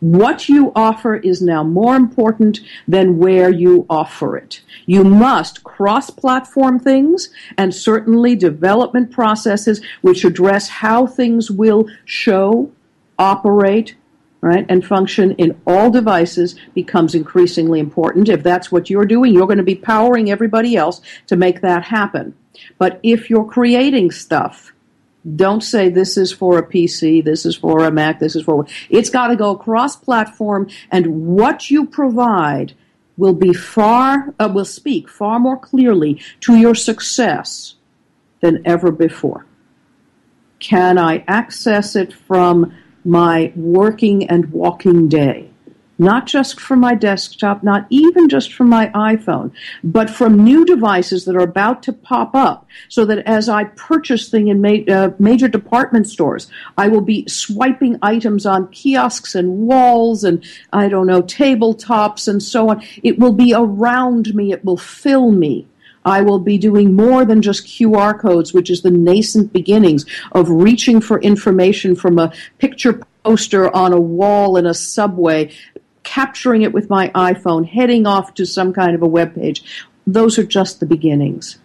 What 0.00 0.48
you 0.48 0.70
offer 0.76 1.16
is 1.16 1.42
now 1.42 1.64
more 1.64 1.96
important 1.96 2.60
than 2.86 3.18
where 3.18 3.50
you 3.50 3.84
offer 3.90 4.36
it. 4.36 4.60
You 4.86 5.02
must 5.02 5.64
cross 5.64 6.08
platform 6.08 6.78
things 6.78 7.30
and 7.56 7.74
certainly 7.74 8.36
development 8.36 9.10
processes 9.10 9.80
which 10.02 10.24
address 10.24 10.68
how 10.68 11.06
things 11.06 11.50
will 11.50 11.88
show, 12.04 12.70
operate, 13.18 13.96
right, 14.40 14.64
and 14.68 14.86
function 14.86 15.32
in 15.32 15.60
all 15.66 15.90
devices 15.90 16.54
becomes 16.74 17.16
increasingly 17.16 17.80
important. 17.80 18.28
If 18.28 18.44
that's 18.44 18.70
what 18.70 18.88
you're 18.88 19.04
doing, 19.04 19.34
you're 19.34 19.46
going 19.46 19.58
to 19.58 19.64
be 19.64 19.74
powering 19.74 20.30
everybody 20.30 20.76
else 20.76 21.00
to 21.26 21.34
make 21.34 21.60
that 21.62 21.82
happen. 21.82 22.34
But 22.78 23.00
if 23.02 23.30
you're 23.30 23.44
creating 23.44 24.10
stuff, 24.10 24.72
don't 25.36 25.62
say 25.62 25.88
this 25.88 26.16
is 26.16 26.32
for 26.32 26.58
a 26.58 26.66
PC, 26.66 27.24
this 27.24 27.44
is 27.44 27.56
for 27.56 27.84
a 27.84 27.90
Mac, 27.90 28.20
this 28.20 28.36
is 28.36 28.44
for. 28.44 28.66
It's 28.88 29.10
got 29.10 29.28
to 29.28 29.36
go 29.36 29.56
cross 29.56 29.96
platform, 29.96 30.68
and 30.90 31.26
what 31.26 31.70
you 31.70 31.86
provide 31.86 32.74
will 33.16 33.34
be 33.34 33.52
far, 33.52 34.32
uh, 34.38 34.48
will 34.52 34.64
speak 34.64 35.08
far 35.08 35.40
more 35.40 35.58
clearly 35.58 36.20
to 36.40 36.56
your 36.56 36.74
success 36.74 37.74
than 38.40 38.62
ever 38.64 38.92
before. 38.92 39.44
Can 40.60 40.98
I 40.98 41.24
access 41.26 41.96
it 41.96 42.12
from 42.12 42.72
my 43.04 43.52
working 43.54 44.28
and 44.28 44.50
walking 44.52 45.08
day? 45.08 45.50
Not 45.98 46.26
just 46.26 46.60
from 46.60 46.80
my 46.80 46.94
desktop, 46.94 47.62
not 47.62 47.86
even 47.90 48.28
just 48.28 48.52
from 48.52 48.68
my 48.68 48.88
iPhone, 48.88 49.50
but 49.82 50.08
from 50.08 50.44
new 50.44 50.64
devices 50.64 51.24
that 51.24 51.36
are 51.36 51.40
about 51.40 51.82
to 51.82 51.92
pop 51.92 52.34
up 52.34 52.66
so 52.88 53.04
that 53.04 53.18
as 53.26 53.48
I 53.48 53.64
purchase 53.64 54.28
things 54.28 54.48
in 54.50 54.60
ma- 54.60 54.92
uh, 54.92 55.10
major 55.18 55.48
department 55.48 56.08
stores, 56.08 56.48
I 56.76 56.88
will 56.88 57.00
be 57.00 57.26
swiping 57.28 57.98
items 58.00 58.46
on 58.46 58.68
kiosks 58.68 59.34
and 59.34 59.66
walls 59.66 60.22
and, 60.22 60.44
I 60.72 60.88
don't 60.88 61.06
know, 61.06 61.22
tabletops 61.22 62.28
and 62.28 62.42
so 62.42 62.70
on. 62.70 62.82
It 63.02 63.18
will 63.18 63.32
be 63.32 63.52
around 63.52 64.34
me. 64.34 64.52
It 64.52 64.64
will 64.64 64.76
fill 64.76 65.32
me. 65.32 65.66
I 66.04 66.22
will 66.22 66.38
be 66.38 66.56
doing 66.56 66.94
more 66.94 67.24
than 67.24 67.42
just 67.42 67.66
QR 67.66 68.18
codes, 68.18 68.54
which 68.54 68.70
is 68.70 68.82
the 68.82 68.90
nascent 68.90 69.52
beginnings 69.52 70.06
of 70.32 70.48
reaching 70.48 71.00
for 71.00 71.20
information 71.20 71.94
from 71.94 72.18
a 72.18 72.32
picture 72.58 73.02
poster 73.24 73.74
on 73.76 73.92
a 73.92 74.00
wall 74.00 74.56
in 74.56 74.64
a 74.64 74.72
subway 74.72 75.52
capturing 76.08 76.62
it 76.62 76.72
with 76.72 76.88
my 76.88 77.10
iPhone, 77.10 77.68
heading 77.68 78.06
off 78.06 78.32
to 78.32 78.46
some 78.46 78.72
kind 78.72 78.94
of 78.94 79.02
a 79.02 79.06
web 79.06 79.34
page. 79.34 79.62
Those 80.06 80.38
are 80.38 80.42
just 80.42 80.80
the 80.80 80.86
beginnings. 80.86 81.58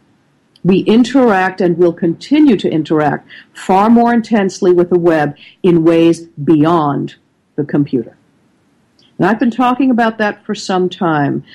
We 0.66 0.80
interact 0.80 1.62
and 1.62 1.78
will 1.78 1.94
continue 1.94 2.58
to 2.58 2.70
interact 2.70 3.30
far 3.54 3.90
more 3.90 4.14
intensely 4.14 4.74
with 4.74 4.90
the 4.90 5.00
web 5.00 5.38
in 5.62 5.86
ways 5.86 6.26
beyond 6.26 7.16
the 7.56 7.64
computer. 7.64 8.18
And 9.18 9.28
I've 9.28 9.40
been 9.40 9.50
talking 9.50 9.90
about 9.90 10.18
that 10.18 10.46
for 10.46 10.56
some 10.56 10.90
time. 10.90 11.46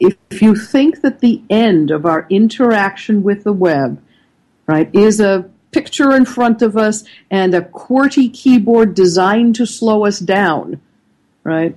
If 0.00 0.42
you 0.42 0.56
think 0.56 1.02
that 1.02 1.20
the 1.20 1.42
end 1.48 1.92
of 1.92 2.04
our 2.04 2.26
interaction 2.28 3.22
with 3.22 3.44
the 3.44 3.52
web, 3.52 4.02
right, 4.66 4.92
is 4.92 5.20
a 5.20 5.48
picture 5.70 6.12
in 6.12 6.24
front 6.24 6.60
of 6.60 6.76
us 6.76 7.04
and 7.30 7.54
a 7.54 7.62
QWERTY 7.62 8.34
keyboard 8.34 8.94
designed 8.94 9.54
to 9.54 9.66
slow 9.66 10.04
us 10.04 10.18
down, 10.18 10.80
right? 11.44 11.76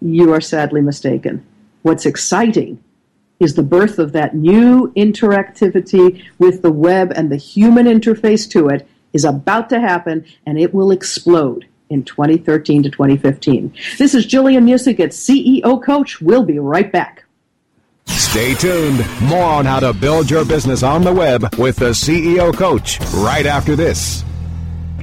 You 0.00 0.32
are 0.32 0.40
sadly 0.40 0.80
mistaken. 0.80 1.44
What's 1.82 2.06
exciting 2.06 2.82
is 3.40 3.54
the 3.54 3.62
birth 3.62 3.98
of 3.98 4.12
that 4.12 4.34
new 4.34 4.92
interactivity 4.96 6.24
with 6.38 6.62
the 6.62 6.72
web 6.72 7.12
and 7.14 7.30
the 7.30 7.36
human 7.36 7.86
interface 7.86 8.50
to 8.50 8.68
it 8.68 8.88
is 9.12 9.24
about 9.24 9.68
to 9.70 9.80
happen 9.80 10.24
and 10.44 10.58
it 10.58 10.74
will 10.74 10.90
explode 10.90 11.66
in 11.88 12.04
2013 12.04 12.82
to 12.82 12.90
2015. 12.90 13.72
This 13.96 14.14
is 14.14 14.26
Gillian 14.26 14.66
Muessig 14.66 15.00
at 15.00 15.10
CEO 15.10 15.82
Coach. 15.82 16.20
We'll 16.20 16.44
be 16.44 16.58
right 16.58 16.90
back. 16.90 17.24
Stay 18.06 18.54
tuned. 18.54 19.04
More 19.22 19.44
on 19.44 19.64
how 19.64 19.80
to 19.80 19.92
build 19.92 20.30
your 20.30 20.44
business 20.44 20.82
on 20.82 21.02
the 21.02 21.12
web 21.12 21.54
with 21.56 21.76
the 21.76 21.90
CEO 21.90 22.54
Coach 22.54 23.00
right 23.14 23.46
after 23.46 23.76
this. 23.76 24.24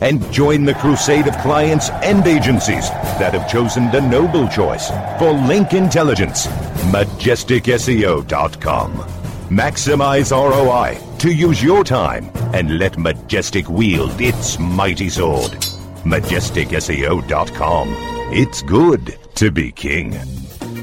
and 0.00 0.32
join 0.32 0.64
the 0.64 0.74
crusade 0.74 1.26
of 1.26 1.36
clients 1.38 1.90
and 1.90 2.24
agencies 2.26 2.88
that 3.18 3.34
have 3.34 3.50
chosen 3.50 3.90
the 3.90 4.00
noble 4.00 4.46
choice 4.48 4.90
for 5.18 5.32
link 5.32 5.74
intelligence. 5.74 6.46
MajesticSEO.com. 6.92 8.92
Maximize 9.50 10.30
ROI 10.32 10.98
to 11.18 11.30
use 11.32 11.62
your 11.62 11.84
time 11.84 12.30
and 12.54 12.78
let 12.78 12.96
Majestic 12.98 13.68
wield 13.68 14.20
its 14.20 14.58
mighty 14.58 15.08
sword. 15.08 15.52
MajesticSEO.com. 16.04 17.88
It's 18.32 18.62
good 18.62 19.18
to 19.34 19.50
be 19.50 19.72
king. 19.72 20.39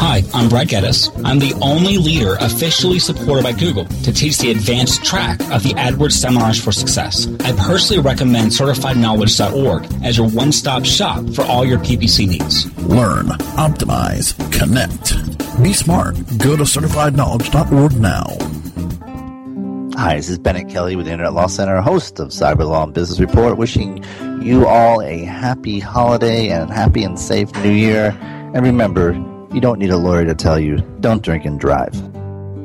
Hi, 0.00 0.22
I'm 0.32 0.48
Brad 0.48 0.68
Geddes. 0.68 1.10
I'm 1.26 1.38
the 1.38 1.52
only 1.60 1.98
leader 1.98 2.36
officially 2.40 2.98
supported 2.98 3.44
by 3.44 3.52
Google 3.52 3.84
to 3.84 4.10
teach 4.10 4.38
the 4.38 4.50
advanced 4.50 5.04
track 5.04 5.38
of 5.52 5.62
the 5.62 5.74
AdWords 5.74 6.12
Seminars 6.12 6.58
for 6.58 6.72
Success. 6.72 7.28
I 7.40 7.52
personally 7.52 8.02
recommend 8.02 8.50
CertifiedKnowledge.org 8.50 10.02
as 10.02 10.16
your 10.16 10.26
one-stop 10.30 10.86
shop 10.86 11.28
for 11.34 11.42
all 11.42 11.66
your 11.66 11.78
PPC 11.80 12.26
needs. 12.26 12.74
Learn, 12.78 13.26
optimize, 13.58 14.34
connect. 14.50 15.62
Be 15.62 15.74
smart. 15.74 16.14
Go 16.38 16.56
to 16.56 16.62
CertifiedKnowledge.org 16.62 17.92
now. 18.00 19.98
Hi, 19.98 20.16
this 20.16 20.30
is 20.30 20.38
Bennett 20.38 20.70
Kelly 20.70 20.96
with 20.96 21.04
the 21.04 21.12
Internet 21.12 21.34
Law 21.34 21.46
Center, 21.46 21.78
host 21.82 22.20
of 22.20 22.28
Cyber 22.28 22.66
Law 22.66 22.84
and 22.84 22.94
Business 22.94 23.20
Report, 23.20 23.58
wishing 23.58 24.02
you 24.40 24.66
all 24.66 25.02
a 25.02 25.24
happy 25.24 25.78
holiday 25.78 26.48
and 26.48 26.70
happy 26.70 27.04
and 27.04 27.18
safe 27.18 27.54
new 27.56 27.70
year. 27.70 28.16
And 28.54 28.64
remember, 28.64 29.12
you 29.52 29.60
don't 29.60 29.78
need 29.78 29.90
a 29.90 29.96
lawyer 29.96 30.24
to 30.24 30.34
tell 30.34 30.58
you, 30.58 30.78
don't 31.00 31.22
drink 31.22 31.44
and 31.44 31.58
drive. 31.58 31.94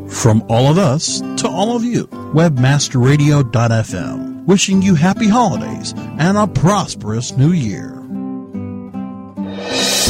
From 0.08 0.44
all 0.50 0.68
of 0.68 0.78
us 0.78 1.22
to 1.38 1.48
all 1.48 1.76
of 1.76 1.84
you, 1.84 2.06
webmasterradio.fm, 2.08 4.46
wishing 4.46 4.82
you 4.82 4.96
happy 4.96 5.28
holidays 5.28 5.94
and 5.98 6.38
a 6.38 6.46
prosperous 6.46 7.36
new 7.36 7.52
year. 7.52 7.94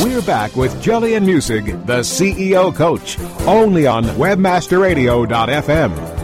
We're 0.04 0.22
back 0.24 0.58
with 0.58 0.82
Gillian 0.82 1.26
Muessig, 1.26 1.86
the 1.86 2.00
CEO 2.00 2.76
coach, 2.76 3.18
only 3.48 3.88
on 3.88 4.04
webmasterradio.fm. 4.04 6.16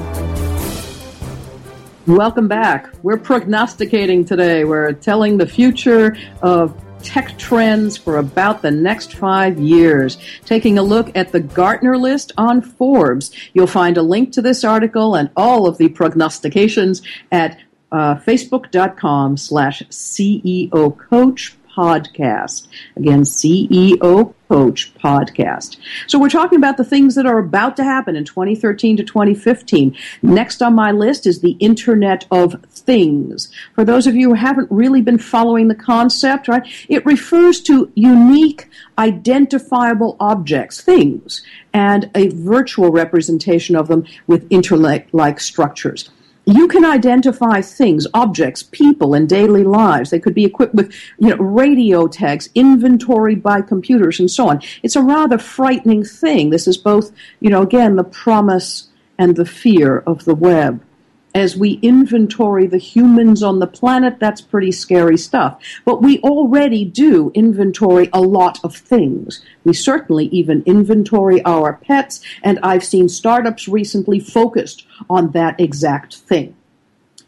Welcome 2.08 2.50
back. 2.50 2.90
We're 3.04 3.18
prognosticating 3.18 4.26
today. 4.26 4.66
We're 4.66 4.92
telling 4.94 5.38
the 5.38 5.48
future 5.48 6.18
of 6.42 6.76
tech 7.04 7.38
trends 7.38 7.98
for 7.98 8.18
about 8.18 8.62
the 8.62 8.72
next 8.72 9.14
five 9.14 9.60
years. 9.60 10.18
Taking 10.46 10.78
a 10.78 10.84
look 10.84 11.12
at 11.16 11.32
the 11.32 11.40
Gartner 11.40 11.98
list 11.98 12.32
on 12.38 12.62
Forbes. 12.62 13.32
You'll 13.54 13.68
find 13.68 13.98
a 13.98 14.02
link 14.02 14.32
to 14.34 14.42
this 14.42 14.64
article 14.64 15.16
and 15.16 15.30
all 15.36 15.68
of 15.68 15.78
the 15.78 15.90
prognostications 15.90 17.02
at 17.32 17.60
uh, 17.92 18.16
facebook.com 18.16 19.38
slash 19.38 19.84
CEO 19.90 20.98
coach 20.98 21.58
podcast. 21.76 22.68
Again, 22.96 23.22
CEO 23.22 24.34
Coach 24.50 24.94
podcast. 24.96 25.78
So 26.08 26.20
we're 26.20 26.30
talking 26.30 26.58
about 26.58 26.76
the 26.76 26.84
things 26.84 27.16
that 27.16 27.26
are 27.26 27.38
about 27.38 27.78
to 27.78 27.84
happen 27.84 28.16
in 28.16 28.26
2013 28.26 28.98
to 28.98 29.04
2015. 29.04 29.96
Next 30.22 30.62
on 30.62 30.76
my 30.76 30.92
list 30.92 31.26
is 31.26 31.40
the 31.40 31.52
Internet 31.54 32.26
of 32.32 32.62
Things. 32.66 33.50
For 33.76 33.86
those 33.86 34.08
of 34.08 34.16
you 34.16 34.30
who 34.30 34.34
haven't 34.34 34.70
really 34.70 35.02
been 35.02 35.18
following 35.18 35.70
the 35.70 35.76
concept, 35.76 36.50
right, 36.50 36.68
it 36.90 37.06
refers 37.06 37.62
to 37.62 37.92
unique, 37.96 38.68
identifiable 38.98 40.18
objects, 40.20 40.82
things, 40.82 41.42
and 41.74 42.12
a 42.14 42.28
virtual 42.30 42.92
representation 42.92 43.76
of 43.76 43.88
them 43.88 44.06
with 44.28 44.48
internet-like 44.50 45.40
structures 45.40 46.10
you 46.46 46.68
can 46.68 46.84
identify 46.84 47.62
things, 47.62 48.08
objects, 48.14 48.64
people 48.64 49.14
in 49.14 49.28
daily 49.28 49.64
lives. 49.64 50.10
They 50.10 50.20
could 50.20 50.34
be 50.34 50.46
equipped 50.46 50.74
with, 50.74 50.94
you 51.20 51.30
know, 51.30 51.38
radio 51.38 52.08
tags, 52.08 52.50
inventory 52.56 53.36
by 53.36 53.62
computers, 53.62 54.20
and 54.20 54.30
so 54.30 54.50
on. 54.50 54.62
It's 54.82 54.96
a 54.96 55.04
rather 55.04 55.38
frightening 55.38 56.04
thing. 56.04 56.50
This 56.50 56.68
is 56.68 56.78
both, 56.78 57.12
you 57.40 57.50
know, 57.50 57.62
again, 57.62 57.96
the 57.96 58.04
promise 58.04 58.88
and 59.20 59.36
the 59.36 59.46
fear 59.46 60.00
of 60.00 60.26
the 60.26 60.36
web. 60.36 60.84
As 61.34 61.56
we 61.56 61.80
inventory 61.82 62.68
the 62.68 62.78
humans 62.78 63.42
on 63.42 63.60
the 63.60 63.68
planet, 63.68 64.20
that's 64.20 64.42
pretty 64.42 64.72
scary 64.72 65.18
stuff. 65.18 65.62
But 65.86 66.02
we 66.02 66.20
already 66.20 66.84
do 66.84 67.32
inventory 67.34 68.10
a 68.12 68.20
lot 68.20 68.60
of 68.66 68.76
things. 68.76 69.42
We 69.64 69.74
certainly 69.74 70.26
even 70.26 70.62
inventory 70.66 71.44
our 71.46 71.74
pets, 71.74 72.22
and 72.44 72.60
I've 72.64 72.84
seen 72.84 73.08
startups 73.08 73.70
recently 73.70 74.20
focused 74.20 74.86
on 75.10 75.32
that 75.32 75.60
exact 75.60 76.18
thing. 76.18 76.54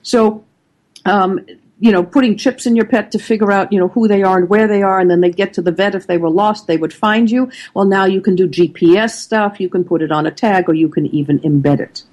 So, 0.02 0.44
um, 1.06 1.46
you 1.80 1.92
know, 1.92 2.04
putting 2.04 2.38
chips 2.38 2.66
in 2.66 2.76
your 2.76 2.86
pet 2.86 3.12
to 3.12 3.20
figure 3.20 3.52
out, 3.52 3.72
you 3.72 3.80
know, 3.80 3.90
who 3.90 4.08
they 4.08 4.24
are 4.24 4.38
and 4.38 4.50
where 4.50 4.68
they 4.68 4.84
are, 4.84 5.00
and 5.00 5.10
then 5.10 5.22
they 5.22 5.32
get 5.32 5.54
to 5.54 5.62
the 5.62 5.72
vet. 5.72 5.96
If 5.96 6.08
they 6.08 6.18
were 6.18 6.30
lost, 6.30 6.68
they 6.68 6.78
would 6.78 6.94
find 6.94 7.32
you. 7.32 7.52
Well, 7.74 7.86
now 7.86 8.06
you 8.06 8.22
can 8.22 8.36
do 8.36 8.48
GPS 8.48 9.12
stuff. 9.12 9.60
You 9.60 9.70
can 9.70 9.84
put 9.84 10.02
it 10.02 10.12
on 10.12 10.26
a 10.26 10.32
tag, 10.32 10.70
or 10.70 10.74
you 10.74 10.90
can 10.90 11.06
even 11.08 11.40
embed 11.40 11.80
it. 11.80 12.04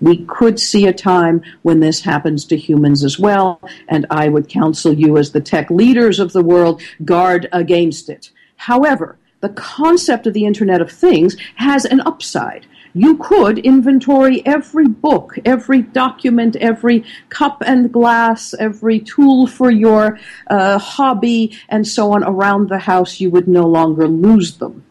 We 0.00 0.24
could 0.24 0.58
see 0.58 0.86
a 0.86 0.92
time 0.92 1.42
when 1.62 1.80
this 1.80 2.00
happens 2.00 2.44
to 2.46 2.56
humans 2.56 3.04
as 3.04 3.18
well, 3.18 3.60
and 3.88 4.06
I 4.10 4.28
would 4.28 4.48
counsel 4.48 4.92
you, 4.92 5.16
as 5.16 5.32
the 5.32 5.40
tech 5.40 5.70
leaders 5.70 6.20
of 6.20 6.32
the 6.32 6.42
world, 6.42 6.82
guard 7.04 7.48
against 7.52 8.08
it. 8.08 8.30
However, 8.56 9.18
the 9.40 9.48
concept 9.50 10.26
of 10.26 10.34
the 10.34 10.44
Internet 10.44 10.80
of 10.80 10.90
Things 10.90 11.36
has 11.56 11.84
an 11.84 12.00
upside. 12.00 12.66
You 12.92 13.16
could 13.18 13.58
inventory 13.58 14.44
every 14.44 14.88
book, 14.88 15.38
every 15.44 15.82
document, 15.82 16.56
every 16.56 17.04
cup 17.28 17.62
and 17.64 17.92
glass, 17.92 18.52
every 18.58 18.98
tool 18.98 19.46
for 19.46 19.70
your 19.70 20.18
uh, 20.48 20.78
hobby, 20.78 21.56
and 21.68 21.86
so 21.86 22.12
on 22.12 22.24
around 22.24 22.68
the 22.68 22.80
house. 22.80 23.20
You 23.20 23.30
would 23.30 23.46
no 23.46 23.66
longer 23.66 24.08
lose 24.08 24.58
them. 24.58 24.84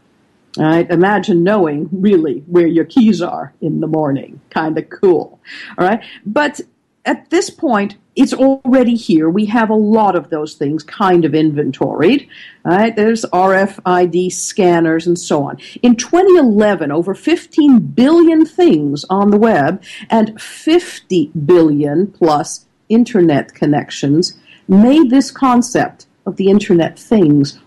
Right? 0.58 0.90
Imagine 0.90 1.44
knowing 1.44 1.90
really 1.92 2.44
where 2.48 2.68
your 2.68 2.86
keys 2.86 3.22
are 3.22 3.54
in 3.62 3.80
the 3.82 3.88
morning. 3.88 4.42
Kind 4.50 4.78
of 4.78 4.90
cool. 4.90 5.40
All 5.78 5.86
right. 5.86 6.04
But 6.26 6.62
at 7.06 7.30
this 7.30 7.50
point, 7.50 7.96
it's 8.16 8.34
already 8.34 8.96
here. 8.96 9.30
We 9.30 9.46
have 9.46 9.70
a 9.70 9.76
lot 9.76 10.16
of 10.16 10.30
those 10.30 10.56
things 10.56 10.84
kind 10.84 11.24
of 11.24 11.34
inventoried. 11.34 12.28
Right? 12.66 12.96
There's 12.96 13.26
RFID 13.26 14.32
scanners 14.32 15.08
and 15.08 15.18
so 15.18 15.44
on. 15.44 15.58
In 15.82 15.96
2011, 15.96 16.92
over 16.92 17.14
15 17.14 17.80
billion 17.80 18.46
things 18.46 19.06
on 19.10 19.30
the 19.30 19.38
web 19.38 19.84
and 20.10 20.40
50 20.42 21.32
billion 21.46 22.08
plus 22.08 22.66
internet 22.90 23.54
connections 23.54 24.38
made 24.68 25.10
this 25.10 25.32
concept 25.32 26.08
of 26.26 26.36
the 26.36 26.50
internet 26.50 26.98
things 26.98 27.60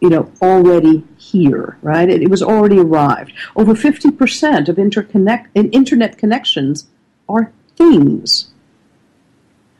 you 0.00 0.08
know, 0.08 0.30
already 0.40 1.04
here, 1.18 1.76
right? 1.82 2.08
It, 2.08 2.22
it 2.22 2.30
was 2.30 2.42
already 2.42 2.78
arrived. 2.78 3.32
Over 3.54 3.74
50% 3.74 4.68
of 4.68 4.76
interconnect, 4.76 5.48
internet 5.54 6.16
connections 6.16 6.88
are 7.28 7.52
things. 7.76 8.50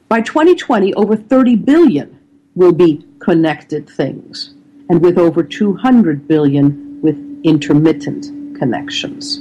By 0.08 0.20
2020, 0.20 0.94
over 0.94 1.16
30 1.16 1.56
billion 1.56 2.18
will 2.54 2.72
be 2.72 3.06
connected 3.20 3.88
things, 3.88 4.54
and 4.88 5.00
with 5.00 5.16
over 5.16 5.42
200 5.42 6.26
billion 6.26 7.00
with 7.00 7.16
intermittent 7.44 8.58
connections. 8.58 9.40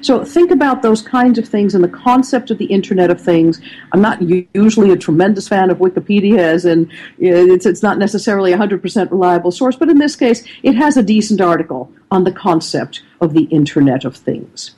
So 0.00 0.24
think 0.24 0.50
about 0.50 0.82
those 0.82 1.02
kinds 1.02 1.38
of 1.38 1.46
things 1.46 1.74
and 1.74 1.84
the 1.84 1.88
concept 1.88 2.50
of 2.50 2.58
the 2.58 2.64
Internet 2.66 3.10
of 3.10 3.20
Things. 3.20 3.60
I'm 3.92 4.00
not 4.00 4.22
usually 4.54 4.90
a 4.90 4.96
tremendous 4.96 5.46
fan 5.46 5.70
of 5.70 5.78
Wikipedia, 5.78 6.38
as 6.38 6.64
in 6.64 6.90
it's, 7.18 7.66
it's 7.66 7.82
not 7.82 7.98
necessarily 7.98 8.52
a 8.52 8.58
100% 8.58 9.10
reliable 9.10 9.50
source, 9.50 9.76
but 9.76 9.88
in 9.88 9.98
this 9.98 10.16
case, 10.16 10.46
it 10.62 10.74
has 10.74 10.96
a 10.96 11.02
decent 11.02 11.40
article 11.40 11.92
on 12.10 12.24
the 12.24 12.32
concept 12.32 13.02
of 13.20 13.34
the 13.34 13.44
Internet 13.44 14.04
of 14.04 14.16
Things. 14.16 14.74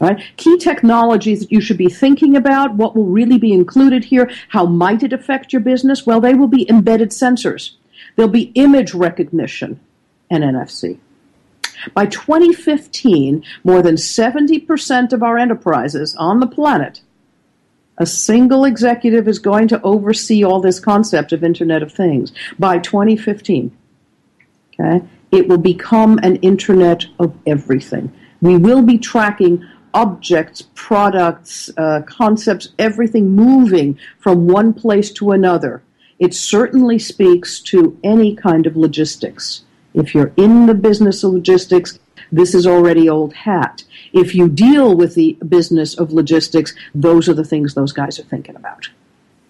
Right? 0.00 0.22
Key 0.36 0.58
technologies 0.58 1.40
that 1.40 1.50
you 1.50 1.60
should 1.60 1.78
be 1.78 1.88
thinking 1.88 2.36
about, 2.36 2.74
what 2.74 2.94
will 2.94 3.06
really 3.06 3.38
be 3.38 3.52
included 3.52 4.04
here, 4.04 4.30
how 4.50 4.66
might 4.66 5.02
it 5.02 5.12
affect 5.14 5.52
your 5.52 5.62
business? 5.62 6.04
Well, 6.04 6.20
they 6.20 6.34
will 6.34 6.48
be 6.48 6.68
embedded 6.68 7.10
sensors. 7.10 7.72
There'll 8.14 8.30
be 8.30 8.52
image 8.54 8.94
recognition 8.94 9.80
and 10.30 10.44
NFC. 10.44 10.98
By 11.94 12.06
2015, 12.06 13.44
more 13.64 13.82
than 13.82 13.96
70% 13.96 15.12
of 15.12 15.22
our 15.22 15.38
enterprises 15.38 16.14
on 16.16 16.40
the 16.40 16.46
planet, 16.46 17.02
a 17.98 18.06
single 18.06 18.64
executive 18.64 19.26
is 19.26 19.38
going 19.38 19.68
to 19.68 19.80
oversee 19.82 20.44
all 20.44 20.60
this 20.60 20.80
concept 20.80 21.32
of 21.32 21.42
Internet 21.42 21.82
of 21.82 21.92
Things. 21.92 22.32
By 22.58 22.78
2015, 22.78 23.76
okay, 24.78 25.04
it 25.32 25.48
will 25.48 25.58
become 25.58 26.18
an 26.22 26.36
Internet 26.36 27.06
of 27.18 27.34
everything. 27.46 28.12
We 28.40 28.56
will 28.58 28.82
be 28.82 28.98
tracking 28.98 29.64
objects, 29.94 30.68
products, 30.74 31.70
uh, 31.78 32.02
concepts, 32.02 32.68
everything 32.78 33.30
moving 33.30 33.98
from 34.18 34.46
one 34.46 34.74
place 34.74 35.10
to 35.12 35.30
another. 35.30 35.82
It 36.18 36.34
certainly 36.34 36.98
speaks 36.98 37.60
to 37.60 37.98
any 38.04 38.36
kind 38.36 38.66
of 38.66 38.76
logistics. 38.76 39.62
If 39.96 40.14
you're 40.14 40.32
in 40.36 40.66
the 40.66 40.74
business 40.74 41.24
of 41.24 41.32
logistics, 41.32 41.98
this 42.30 42.54
is 42.54 42.66
already 42.66 43.08
old 43.08 43.32
hat. 43.32 43.82
If 44.12 44.34
you 44.34 44.48
deal 44.48 44.94
with 44.94 45.14
the 45.14 45.38
business 45.48 45.98
of 45.98 46.12
logistics, 46.12 46.74
those 46.94 47.28
are 47.28 47.34
the 47.34 47.44
things 47.44 47.74
those 47.74 47.92
guys 47.92 48.20
are 48.20 48.24
thinking 48.24 48.56
about. 48.56 48.90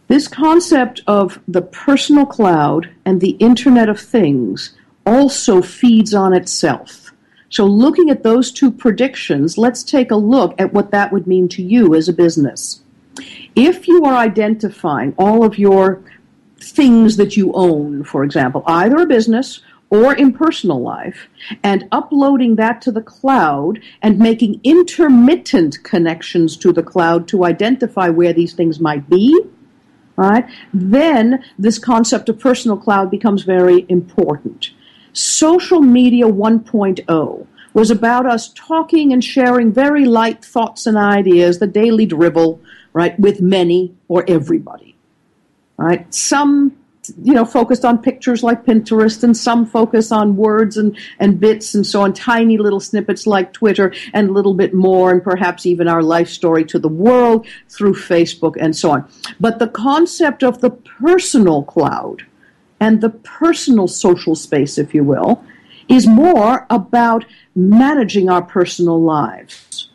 This 0.08 0.28
concept 0.28 1.02
of 1.08 1.40
the 1.48 1.62
personal 1.62 2.26
cloud 2.26 2.88
and 3.04 3.20
the 3.20 3.36
Internet 3.40 3.88
of 3.88 4.00
Things 4.00 4.72
also 5.04 5.60
feeds 5.60 6.14
on 6.14 6.32
itself. 6.32 7.12
So, 7.48 7.64
looking 7.64 8.08
at 8.10 8.22
those 8.22 8.52
two 8.52 8.70
predictions, 8.70 9.58
let's 9.58 9.82
take 9.82 10.12
a 10.12 10.16
look 10.16 10.54
at 10.60 10.72
what 10.72 10.92
that 10.92 11.12
would 11.12 11.26
mean 11.26 11.48
to 11.50 11.62
you 11.62 11.94
as 11.94 12.08
a 12.08 12.12
business. 12.12 12.82
If 13.56 13.88
you 13.88 14.04
are 14.04 14.14
identifying 14.14 15.14
all 15.18 15.44
of 15.44 15.58
your 15.58 16.02
things 16.60 17.16
that 17.16 17.36
you 17.36 17.52
own, 17.52 18.04
for 18.04 18.22
example, 18.22 18.62
either 18.66 18.98
a 18.98 19.06
business 19.06 19.60
or 19.88 20.14
in 20.14 20.32
personal 20.32 20.80
life, 20.80 21.28
and 21.62 21.86
uploading 21.92 22.56
that 22.56 22.82
to 22.82 22.90
the 22.90 23.02
cloud 23.02 23.80
and 24.02 24.18
making 24.18 24.60
intermittent 24.64 25.82
connections 25.84 26.56
to 26.56 26.72
the 26.72 26.82
cloud 26.82 27.28
to 27.28 27.44
identify 27.44 28.08
where 28.08 28.32
these 28.32 28.52
things 28.52 28.80
might 28.80 29.08
be, 29.08 29.40
right? 30.16 30.44
Then 30.74 31.44
this 31.58 31.78
concept 31.78 32.28
of 32.28 32.40
personal 32.40 32.76
cloud 32.76 33.10
becomes 33.10 33.42
very 33.42 33.86
important. 33.88 34.70
Social 35.12 35.80
Media 35.80 36.24
1.0 36.24 37.46
was 37.72 37.90
about 37.90 38.26
us 38.26 38.52
talking 38.54 39.12
and 39.12 39.22
sharing 39.22 39.72
very 39.72 40.04
light 40.04 40.44
thoughts 40.44 40.86
and 40.86 40.96
ideas, 40.96 41.58
the 41.58 41.66
daily 41.66 42.06
dribble, 42.06 42.60
right, 42.92 43.18
with 43.20 43.40
many 43.40 43.94
or 44.08 44.24
everybody. 44.26 44.96
Right? 45.76 46.12
Some 46.12 46.76
you 47.22 47.34
know, 47.34 47.44
focused 47.44 47.84
on 47.84 47.98
pictures 47.98 48.42
like 48.42 48.64
Pinterest, 48.64 49.22
and 49.22 49.36
some 49.36 49.66
focus 49.66 50.12
on 50.12 50.36
words 50.36 50.76
and, 50.76 50.96
and 51.18 51.40
bits 51.40 51.74
and 51.74 51.86
so 51.86 52.02
on, 52.02 52.12
tiny 52.12 52.58
little 52.58 52.80
snippets 52.80 53.26
like 53.26 53.52
Twitter, 53.52 53.92
and 54.12 54.30
a 54.30 54.32
little 54.32 54.54
bit 54.54 54.74
more, 54.74 55.10
and 55.10 55.22
perhaps 55.22 55.66
even 55.66 55.88
our 55.88 56.02
life 56.02 56.28
story 56.28 56.64
to 56.64 56.78
the 56.78 56.88
world 56.88 57.46
through 57.68 57.94
Facebook 57.94 58.56
and 58.58 58.76
so 58.76 58.90
on. 58.90 59.08
But 59.40 59.58
the 59.58 59.68
concept 59.68 60.42
of 60.42 60.60
the 60.60 60.70
personal 60.70 61.62
cloud 61.62 62.26
and 62.80 63.00
the 63.00 63.10
personal 63.10 63.88
social 63.88 64.34
space, 64.34 64.78
if 64.78 64.94
you 64.94 65.04
will, 65.04 65.44
is 65.88 66.06
more 66.06 66.66
about 66.70 67.24
managing 67.54 68.28
our 68.28 68.42
personal 68.42 69.00
lives. 69.00 69.90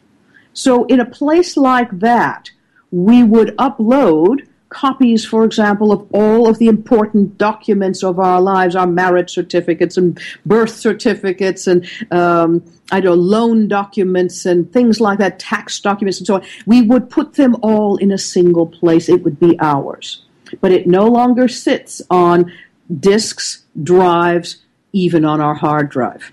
So, 0.53 0.85
in 0.85 0.99
a 0.99 1.05
place 1.05 1.55
like 1.55 1.99
that, 1.99 2.51
we 2.91 3.23
would 3.23 3.55
upload 3.57 4.47
copies, 4.71 5.23
for 5.23 5.45
example, 5.45 5.91
of 5.91 6.07
all 6.11 6.49
of 6.49 6.57
the 6.57 6.67
important 6.67 7.37
documents 7.37 8.03
of 8.03 8.19
our 8.19 8.41
lives, 8.41 8.75
our 8.75 8.87
marriage 8.87 9.29
certificates 9.29 9.97
and 9.97 10.19
birth 10.45 10.71
certificates 10.75 11.67
and 11.67 11.87
um, 12.09 12.63
I 12.91 12.99
don't 12.99 13.17
know, 13.17 13.21
loan 13.21 13.67
documents 13.67 14.45
and 14.45 14.71
things 14.73 14.99
like 14.99 15.19
that, 15.19 15.39
tax 15.39 15.79
documents 15.79 16.17
and 16.17 16.27
so 16.27 16.35
on. 16.35 16.43
We 16.65 16.81
would 16.81 17.09
put 17.09 17.33
them 17.33 17.55
all 17.61 17.97
in 17.97 18.11
a 18.11 18.17
single 18.17 18.65
place. 18.65 19.07
It 19.07 19.23
would 19.23 19.39
be 19.39 19.57
ours. 19.59 20.25
But 20.59 20.71
it 20.71 20.87
no 20.87 21.05
longer 21.05 21.47
sits 21.47 22.01
on 22.09 22.51
disks, 22.99 23.63
drives, 23.83 24.57
even 24.91 25.23
on 25.23 25.39
our 25.39 25.53
hard 25.53 25.89
drive. 25.89 26.31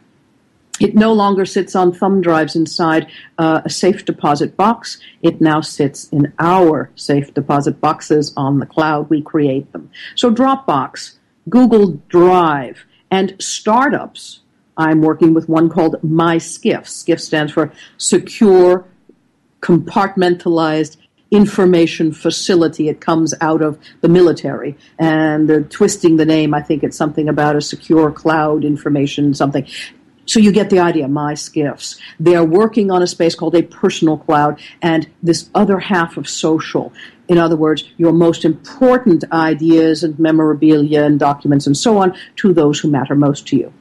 It 0.80 0.94
no 0.94 1.12
longer 1.12 1.44
sits 1.44 1.74
on 1.74 1.92
thumb 1.92 2.20
drives 2.20 2.54
inside 2.54 3.08
uh, 3.38 3.62
a 3.64 3.70
safe 3.70 4.04
deposit 4.04 4.56
box. 4.56 4.98
It 5.22 5.40
now 5.40 5.60
sits 5.60 6.08
in 6.10 6.32
our 6.38 6.90
safe 6.94 7.34
deposit 7.34 7.80
boxes 7.80 8.32
on 8.36 8.58
the 8.58 8.66
cloud. 8.66 9.10
We 9.10 9.22
create 9.22 9.72
them. 9.72 9.90
So 10.14 10.32
Dropbox, 10.32 11.14
Google 11.48 12.00
Drive, 12.08 12.84
and 13.10 13.34
startups. 13.38 14.40
I'm 14.76 15.02
working 15.02 15.34
with 15.34 15.48
one 15.48 15.68
called 15.68 15.96
MySCIF. 16.02 16.82
SCIF 16.82 17.20
stands 17.20 17.52
for 17.52 17.72
Secure 17.96 18.86
Compartmentalized 19.60 20.96
information 21.30 22.12
facility. 22.12 22.88
It 22.88 23.00
comes 23.00 23.34
out 23.40 23.60
of 23.60 23.78
the 24.00 24.08
military. 24.08 24.76
And 24.98 25.48
they're 25.48 25.62
twisting 25.62 26.16
the 26.16 26.24
name. 26.24 26.54
I 26.54 26.62
think 26.62 26.82
it's 26.82 26.96
something 26.96 27.28
about 27.28 27.56
a 27.56 27.60
secure 27.60 28.10
cloud 28.10 28.64
information 28.64 29.34
something. 29.34 29.66
So 30.28 30.40
you 30.40 30.52
get 30.52 30.68
the 30.68 30.78
idea, 30.78 31.08
my 31.08 31.32
skiffs. 31.32 31.98
They 32.20 32.36
are 32.36 32.44
working 32.44 32.90
on 32.90 33.02
a 33.02 33.06
space 33.06 33.34
called 33.34 33.54
a 33.54 33.62
personal 33.62 34.18
cloud 34.18 34.60
and 34.82 35.08
this 35.22 35.48
other 35.54 35.78
half 35.78 36.18
of 36.18 36.28
social. 36.28 36.92
In 37.28 37.38
other 37.38 37.56
words, 37.56 37.84
your 37.96 38.12
most 38.12 38.44
important 38.44 39.24
ideas 39.32 40.04
and 40.04 40.18
memorabilia 40.18 41.04
and 41.04 41.18
documents 41.18 41.66
and 41.66 41.74
so 41.74 41.96
on 41.96 42.14
to 42.36 42.52
those 42.52 42.78
who 42.78 42.90
matter 42.90 43.14
most 43.14 43.48
to 43.48 43.56
you. 43.56 43.72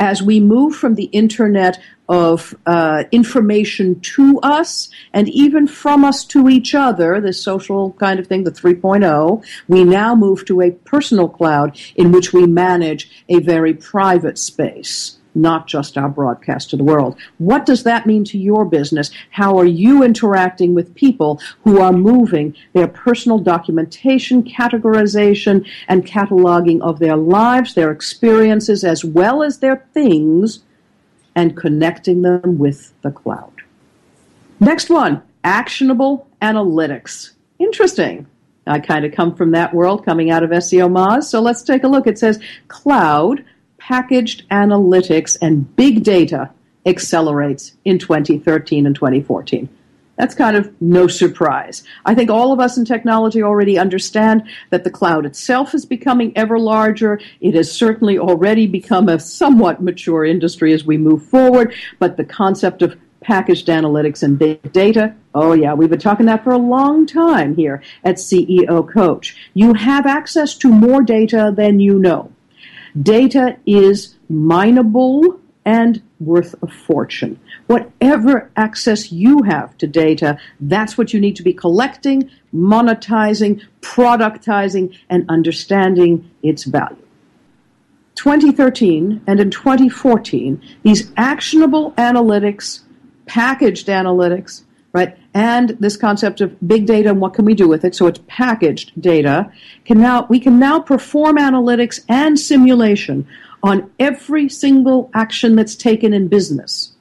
As 0.00 0.20
we 0.20 0.40
move 0.40 0.74
from 0.74 0.96
the 0.96 1.04
internet 1.04 1.78
of 2.08 2.56
uh, 2.66 3.04
information 3.12 4.00
to 4.00 4.40
us 4.42 4.88
and 5.12 5.28
even 5.28 5.68
from 5.68 6.04
us 6.04 6.24
to 6.24 6.48
each 6.48 6.74
other, 6.74 7.20
this 7.20 7.40
social 7.40 7.92
kind 7.92 8.18
of 8.18 8.26
thing, 8.26 8.42
the 8.42 8.50
3.0, 8.50 9.46
we 9.68 9.84
now 9.84 10.16
move 10.16 10.44
to 10.46 10.60
a 10.60 10.72
personal 10.72 11.28
cloud 11.28 11.78
in 11.94 12.10
which 12.10 12.32
we 12.32 12.46
manage 12.46 13.24
a 13.28 13.38
very 13.38 13.74
private 13.74 14.38
space 14.38 15.18
not 15.34 15.66
just 15.66 15.98
our 15.98 16.08
broadcast 16.08 16.70
to 16.70 16.76
the 16.76 16.84
world. 16.84 17.16
What 17.38 17.66
does 17.66 17.82
that 17.84 18.06
mean 18.06 18.24
to 18.24 18.38
your 18.38 18.64
business? 18.64 19.10
How 19.30 19.58
are 19.58 19.64
you 19.64 20.02
interacting 20.02 20.74
with 20.74 20.94
people 20.94 21.40
who 21.62 21.80
are 21.80 21.92
moving 21.92 22.54
their 22.72 22.88
personal 22.88 23.38
documentation, 23.38 24.42
categorization, 24.42 25.66
and 25.88 26.06
cataloging 26.06 26.80
of 26.80 26.98
their 26.98 27.16
lives, 27.16 27.74
their 27.74 27.90
experiences, 27.90 28.84
as 28.84 29.04
well 29.04 29.42
as 29.42 29.58
their 29.58 29.86
things 29.92 30.60
and 31.34 31.56
connecting 31.56 32.22
them 32.22 32.58
with 32.58 32.92
the 33.02 33.10
cloud. 33.10 33.52
Next 34.60 34.88
one 34.88 35.22
actionable 35.42 36.26
analytics. 36.40 37.32
Interesting. 37.58 38.26
I 38.66 38.80
kind 38.80 39.04
of 39.04 39.12
come 39.12 39.34
from 39.34 39.50
that 39.50 39.74
world 39.74 40.04
coming 40.04 40.30
out 40.30 40.42
of 40.42 40.50
SEO 40.50 40.90
Moz. 40.90 41.24
So 41.24 41.40
let's 41.40 41.62
take 41.62 41.84
a 41.84 41.88
look. 41.88 42.06
It 42.06 42.18
says 42.18 42.40
cloud, 42.68 43.44
packaged 43.86 44.48
analytics, 44.48 45.36
and 45.42 45.76
big 45.76 46.02
data 46.02 46.50
accelerates 46.86 47.72
in 47.84 47.98
2013 47.98 48.86
and 48.86 48.94
2014. 48.94 49.68
That's 50.16 50.34
kind 50.34 50.56
of 50.56 50.72
no 50.80 51.06
surprise. 51.06 51.82
I 52.06 52.14
think 52.14 52.30
all 52.30 52.50
of 52.52 52.60
us 52.60 52.78
in 52.78 52.86
technology 52.86 53.42
already 53.42 53.78
understand 53.78 54.44
that 54.70 54.84
the 54.84 54.90
cloud 54.90 55.26
itself 55.26 55.74
is 55.74 55.84
becoming 55.84 56.32
ever 56.34 56.58
larger. 56.58 57.20
It 57.42 57.54
has 57.56 57.70
certainly 57.70 58.18
already 58.18 58.66
become 58.66 59.10
a 59.10 59.20
somewhat 59.20 59.82
mature 59.82 60.24
industry 60.24 60.72
as 60.72 60.86
we 60.86 60.96
move 60.96 61.22
forward, 61.26 61.74
but 61.98 62.16
the 62.16 62.24
concept 62.24 62.80
of 62.80 62.98
packaged 63.20 63.66
analytics 63.66 64.22
and 64.22 64.38
big 64.38 64.72
data. 64.72 65.14
Oh, 65.34 65.52
yeah, 65.52 65.74
we've 65.74 65.90
been 65.90 65.98
talking 65.98 66.26
that 66.26 66.42
for 66.42 66.52
a 66.52 66.58
long 66.58 67.06
time 67.06 67.54
here 67.54 67.82
at 68.02 68.16
CEO 68.16 68.90
Coach. 68.90 69.36
You 69.52 69.74
have 69.74 70.06
access 70.06 70.54
to 70.56 70.68
more 70.68 71.02
data 71.02 71.52
than 71.54 71.80
you 71.80 71.98
know. 71.98 72.30
Data 73.00 73.56
is 73.66 74.16
mineable 74.28 75.40
and 75.64 76.02
worth 76.20 76.54
a 76.62 76.66
fortune. 76.66 77.38
Whatever 77.66 78.50
access 78.56 79.10
you 79.10 79.42
have 79.42 79.76
to 79.78 79.86
data, 79.86 80.38
that's 80.60 80.96
what 80.98 81.12
you 81.12 81.20
need 81.20 81.36
to 81.36 81.42
be 81.42 81.52
collecting, 81.52 82.30
monetizing, 82.54 83.62
productizing, 83.80 84.96
and 85.08 85.24
understanding 85.28 86.30
its 86.42 86.64
value. 86.64 86.96
2013 88.14 89.22
and 89.26 89.40
in 89.40 89.50
2014, 89.50 90.62
these 90.82 91.10
actionable 91.16 91.92
analytics, 91.92 92.80
packaged 93.26 93.88
analytics, 93.88 94.62
right, 94.94 95.18
and 95.34 95.70
this 95.80 95.96
concept 95.96 96.40
of 96.40 96.56
big 96.66 96.86
data 96.86 97.10
and 97.10 97.20
what 97.20 97.34
can 97.34 97.44
we 97.44 97.54
do 97.54 97.68
with 97.68 97.84
it, 97.84 97.94
so 97.94 98.06
it's 98.06 98.20
packaged 98.26 98.92
data, 98.98 99.52
can 99.84 100.00
now 100.00 100.26
we 100.30 100.40
can 100.40 100.58
now 100.58 100.80
perform 100.80 101.36
analytics 101.36 102.02
and 102.08 102.38
simulation 102.38 103.26
on 103.62 103.90
every 103.98 104.48
single 104.48 105.10
action 105.12 105.56
that's 105.56 105.74
taken 105.74 106.14
in 106.14 106.28
business. 106.28 106.92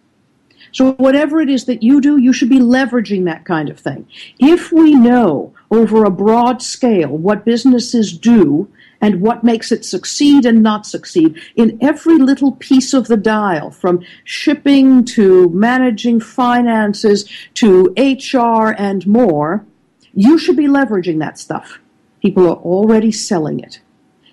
So, 0.71 0.93
whatever 0.93 1.39
it 1.39 1.49
is 1.49 1.65
that 1.65 1.83
you 1.83 2.01
do, 2.01 2.17
you 2.17 2.33
should 2.33 2.49
be 2.49 2.59
leveraging 2.59 3.25
that 3.25 3.45
kind 3.45 3.69
of 3.69 3.79
thing. 3.79 4.07
If 4.39 4.71
we 4.71 4.95
know 4.95 5.53
over 5.69 6.03
a 6.03 6.09
broad 6.09 6.61
scale 6.63 7.15
what 7.15 7.45
businesses 7.45 8.17
do 8.17 8.67
and 9.03 9.19
what 9.19 9.43
makes 9.43 9.69
it 9.69 9.83
succeed 9.83 10.45
and 10.45 10.63
not 10.63 10.85
succeed 10.85 11.37
in 11.57 11.77
every 11.81 12.17
little 12.17 12.53
piece 12.53 12.93
of 12.93 13.07
the 13.07 13.17
dial, 13.17 13.69
from 13.69 14.01
shipping 14.23 15.03
to 15.03 15.49
managing 15.49 16.21
finances 16.21 17.29
to 17.53 17.93
HR 17.97 18.73
and 18.77 19.05
more, 19.05 19.65
you 20.13 20.37
should 20.37 20.55
be 20.55 20.67
leveraging 20.67 21.19
that 21.19 21.37
stuff. 21.37 21.79
People 22.21 22.47
are 22.47 22.55
already 22.55 23.11
selling 23.11 23.59
it. 23.59 23.81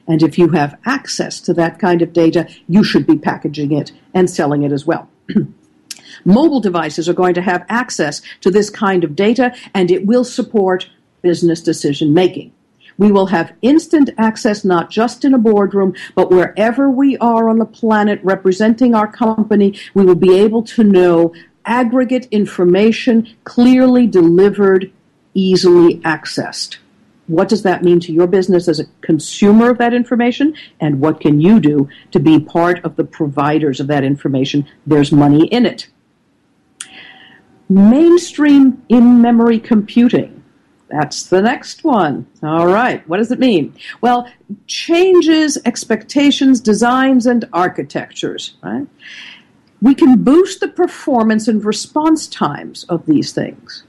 And 0.06 0.22
if 0.22 0.38
you 0.38 0.50
have 0.50 0.78
access 0.87 1.40
to 1.40 1.54
that 1.54 1.80
kind 1.80 2.00
of 2.00 2.12
data, 2.12 2.48
you 2.68 2.85
should 2.85 3.09
be 3.09 3.18
packaging 3.18 3.72
it 3.72 3.90
and 4.14 4.30
selling 4.30 4.62
it 4.62 4.70
as 4.70 4.87
well. 4.87 5.11
Mobile 6.24 6.61
devices 6.61 7.09
are 7.09 7.14
going 7.14 7.35
to 7.35 7.42
have 7.42 7.66
access 7.68 8.22
to 8.40 8.52
this 8.52 8.70
kind 8.70 9.02
of 9.02 9.16
data, 9.16 9.52
and 9.74 9.90
it 9.90 10.06
will 10.06 10.24
support 10.24 10.88
business 11.22 11.61
decision 11.61 12.14
making. 12.14 12.52
We 13.01 13.11
will 13.11 13.29
have 13.29 13.55
instant 13.63 14.11
access 14.19 14.63
not 14.63 14.91
just 14.91 15.25
in 15.25 15.33
a 15.33 15.39
boardroom, 15.39 15.95
but 16.15 16.31
wherever 16.31 16.91
we 16.91 17.17
are 17.17 17.49
on 17.49 17.59
the 17.59 17.65
planet 17.65 18.21
representing 18.23 18.95
our 18.95 19.11
company, 19.11 19.81
we 19.95 20.05
will 20.05 20.15
be 20.15 20.39
able 20.39 20.63
to 20.65 20.85
know 20.85 21.33
aggregate 21.65 22.29
information 22.31 23.27
clearly 23.45 24.07
delivered, 24.07 24.93
easily 25.33 25.97
accessed. 26.01 26.77
What 27.27 27.49
does 27.49 27.63
that 27.63 27.83
mean 27.83 28.01
to 28.01 28.13
your 28.13 28.27
business 28.27 28.69
as 28.69 28.81
a 28.81 28.87
consumer 29.01 29.71
of 29.71 29.79
that 29.79 29.95
information? 29.95 30.55
And 30.79 31.01
what 31.01 31.21
can 31.21 31.41
you 31.41 31.59
do 31.59 31.89
to 32.11 32.21
be 32.21 32.39
part 32.39 32.85
of 32.85 32.97
the 32.97 33.05
providers 33.05 33.81
of 33.81 33.87
that 33.87 34.05
information? 34.05 34.69
There's 34.87 35.11
money 35.11 35.47
in 35.47 35.65
it. 35.65 35.89
Mainstream 37.67 38.83
in 38.91 39.23
memory 39.23 39.59
computing 39.59 40.39
that's 40.90 41.24
the 41.24 41.40
next 41.40 41.85
one. 41.85 42.26
All 42.42 42.66
right. 42.66 43.07
What 43.09 43.18
does 43.18 43.31
it 43.31 43.38
mean? 43.38 43.74
Well, 44.00 44.31
changes 44.66 45.57
expectations, 45.64 46.61
designs, 46.61 47.26
and 47.26 47.44
architectures, 47.53 48.55
right? 48.62 48.87
We 49.81 49.94
can 49.94 50.22
boost 50.22 50.61
the 50.61 50.68
performance 50.68 51.48
and 51.48 51.64
response 51.64 52.26
times 52.26 52.85
of 52.85 53.07
these 53.07 53.33
things. 53.33 53.85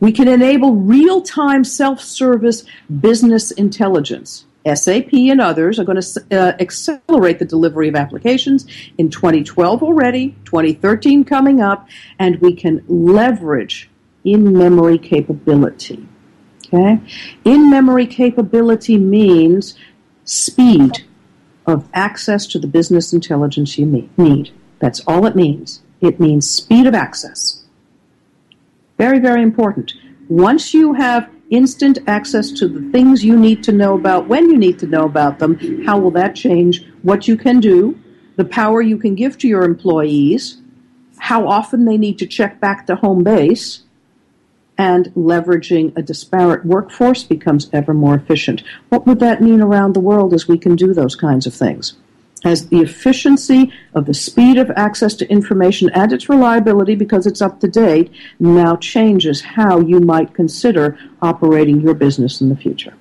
We 0.00 0.12
can 0.12 0.28
enable 0.28 0.74
real 0.74 1.22
time 1.22 1.64
self 1.64 2.00
service 2.00 2.64
business 3.00 3.50
intelligence. 3.52 4.46
SAP 4.74 5.12
and 5.12 5.40
others 5.40 5.78
are 5.78 5.84
going 5.84 6.00
to 6.00 6.26
uh, 6.32 6.56
accelerate 6.58 7.38
the 7.38 7.44
delivery 7.44 7.88
of 7.88 7.94
applications 7.94 8.66
in 8.98 9.10
2012 9.10 9.82
already, 9.82 10.34
2013 10.44 11.24
coming 11.24 11.60
up, 11.60 11.88
and 12.18 12.40
we 12.40 12.52
can 12.52 12.82
leverage 12.88 13.88
in 14.26 14.52
memory 14.52 14.98
capability. 14.98 16.06
Okay? 16.66 17.00
In 17.44 17.70
memory 17.70 18.06
capability 18.06 18.98
means 18.98 19.76
speed 20.24 21.04
of 21.66 21.88
access 21.94 22.46
to 22.48 22.58
the 22.58 22.66
business 22.66 23.12
intelligence 23.12 23.78
you 23.78 24.10
need. 24.16 24.50
That's 24.80 25.00
all 25.06 25.26
it 25.26 25.36
means. 25.36 25.82
It 26.00 26.20
means 26.20 26.50
speed 26.50 26.86
of 26.86 26.94
access. 26.94 27.62
Very, 28.98 29.18
very 29.18 29.42
important. 29.42 29.92
Once 30.28 30.74
you 30.74 30.94
have 30.94 31.30
instant 31.50 31.98
access 32.08 32.50
to 32.50 32.66
the 32.66 32.90
things 32.90 33.24
you 33.24 33.38
need 33.38 33.62
to 33.62 33.72
know 33.72 33.94
about 33.94 34.26
when 34.26 34.50
you 34.50 34.58
need 34.58 34.78
to 34.80 34.86
know 34.86 35.04
about 35.04 35.38
them, 35.38 35.84
how 35.84 35.98
will 35.98 36.10
that 36.10 36.34
change 36.34 36.84
what 37.02 37.28
you 37.28 37.36
can 37.36 37.60
do, 37.60 37.98
the 38.34 38.44
power 38.44 38.82
you 38.82 38.98
can 38.98 39.14
give 39.14 39.38
to 39.38 39.46
your 39.46 39.62
employees, 39.62 40.60
how 41.18 41.46
often 41.46 41.84
they 41.84 41.96
need 41.96 42.18
to 42.18 42.26
check 42.26 42.60
back 42.60 42.86
to 42.86 42.96
home 42.96 43.22
base, 43.22 43.85
and 44.78 45.06
leveraging 45.14 45.96
a 45.96 46.02
disparate 46.02 46.64
workforce 46.64 47.22
becomes 47.22 47.70
ever 47.72 47.94
more 47.94 48.14
efficient. 48.14 48.62
What 48.88 49.06
would 49.06 49.20
that 49.20 49.42
mean 49.42 49.60
around 49.60 49.94
the 49.94 50.00
world 50.00 50.34
as 50.34 50.48
we 50.48 50.58
can 50.58 50.76
do 50.76 50.92
those 50.92 51.14
kinds 51.14 51.46
of 51.46 51.54
things? 51.54 51.94
As 52.44 52.68
the 52.68 52.80
efficiency 52.80 53.72
of 53.94 54.04
the 54.04 54.14
speed 54.14 54.58
of 54.58 54.70
access 54.76 55.14
to 55.14 55.30
information 55.30 55.90
and 55.94 56.12
its 56.12 56.28
reliability, 56.28 56.94
because 56.94 57.26
it's 57.26 57.40
up 57.40 57.60
to 57.60 57.68
date, 57.68 58.12
now 58.38 58.76
changes 58.76 59.40
how 59.40 59.80
you 59.80 60.00
might 60.00 60.34
consider 60.34 60.98
operating 61.22 61.80
your 61.80 61.94
business 61.94 62.40
in 62.40 62.48
the 62.50 62.56
future. 62.56 62.94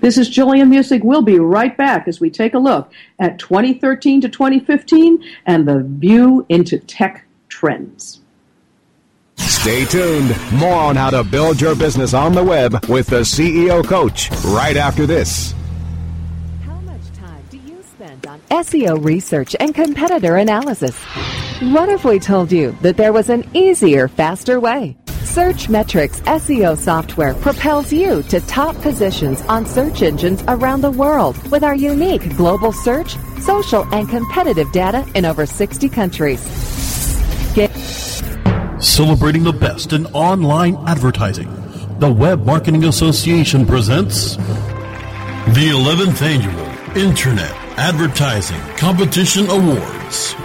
This 0.00 0.16
is 0.16 0.28
Gillian 0.28 0.70
Muessig. 0.70 1.04
We'll 1.04 1.22
be 1.22 1.38
right 1.38 1.76
back 1.76 2.08
as 2.08 2.18
we 2.18 2.30
take 2.30 2.54
a 2.54 2.58
look 2.58 2.90
at 3.18 3.38
2013 3.38 4.22
to 4.22 4.28
2015 4.28 5.22
and 5.44 5.68
the 5.68 5.82
view 5.82 6.46
into 6.48 6.78
tech 6.78 7.26
trends. 7.48 8.20
Stay 9.36 9.84
tuned. 9.86 10.36
More 10.52 10.76
on 10.76 10.96
how 10.96 11.10
to 11.10 11.24
build 11.24 11.60
your 11.60 11.74
business 11.74 12.12
on 12.14 12.34
the 12.34 12.44
web 12.44 12.84
with 12.86 13.06
the 13.06 13.20
CEO 13.20 13.86
Coach 13.86 14.30
right 14.44 14.76
after 14.76 15.06
this. 15.06 15.54
How 16.64 16.78
much 16.80 17.00
time 17.14 17.42
do 17.50 17.56
you 17.58 17.82
spend 17.82 18.26
on 18.26 18.40
SEO 18.50 19.02
research 19.02 19.56
and 19.58 19.74
competitor 19.74 20.36
analysis? 20.36 20.98
What 21.62 21.88
if 21.88 22.04
we 22.04 22.18
told 22.18 22.52
you 22.52 22.76
that 22.82 22.96
there 22.96 23.12
was 23.12 23.30
an 23.30 23.48
easier, 23.54 24.08
faster 24.08 24.60
way? 24.60 24.96
Searchmetrics 25.06 26.20
SEO 26.24 26.76
software 26.76 27.34
propels 27.34 27.92
you 27.92 28.22
to 28.24 28.40
top 28.42 28.76
positions 28.82 29.40
on 29.42 29.66
search 29.66 30.02
engines 30.02 30.44
around 30.46 30.82
the 30.82 30.90
world 30.90 31.36
with 31.50 31.64
our 31.64 31.74
unique 31.74 32.36
global 32.36 32.70
search, 32.70 33.16
social, 33.40 33.84
and 33.94 34.08
competitive 34.08 34.70
data 34.72 35.04
in 35.14 35.24
over 35.24 35.44
60 35.46 35.88
countries. 35.88 36.40
Celebrating 38.94 39.42
the 39.42 39.52
best 39.52 39.92
in 39.92 40.06
online 40.14 40.76
advertising, 40.86 41.50
the 41.98 42.08
Web 42.08 42.46
Marketing 42.46 42.84
Association 42.84 43.66
presents 43.66 44.36
the 44.36 45.72
11th 45.74 46.22
Annual 46.22 46.96
Internet 46.96 47.50
Advertising 47.76 48.60
Competition 48.76 49.50
Awards. 49.50 50.36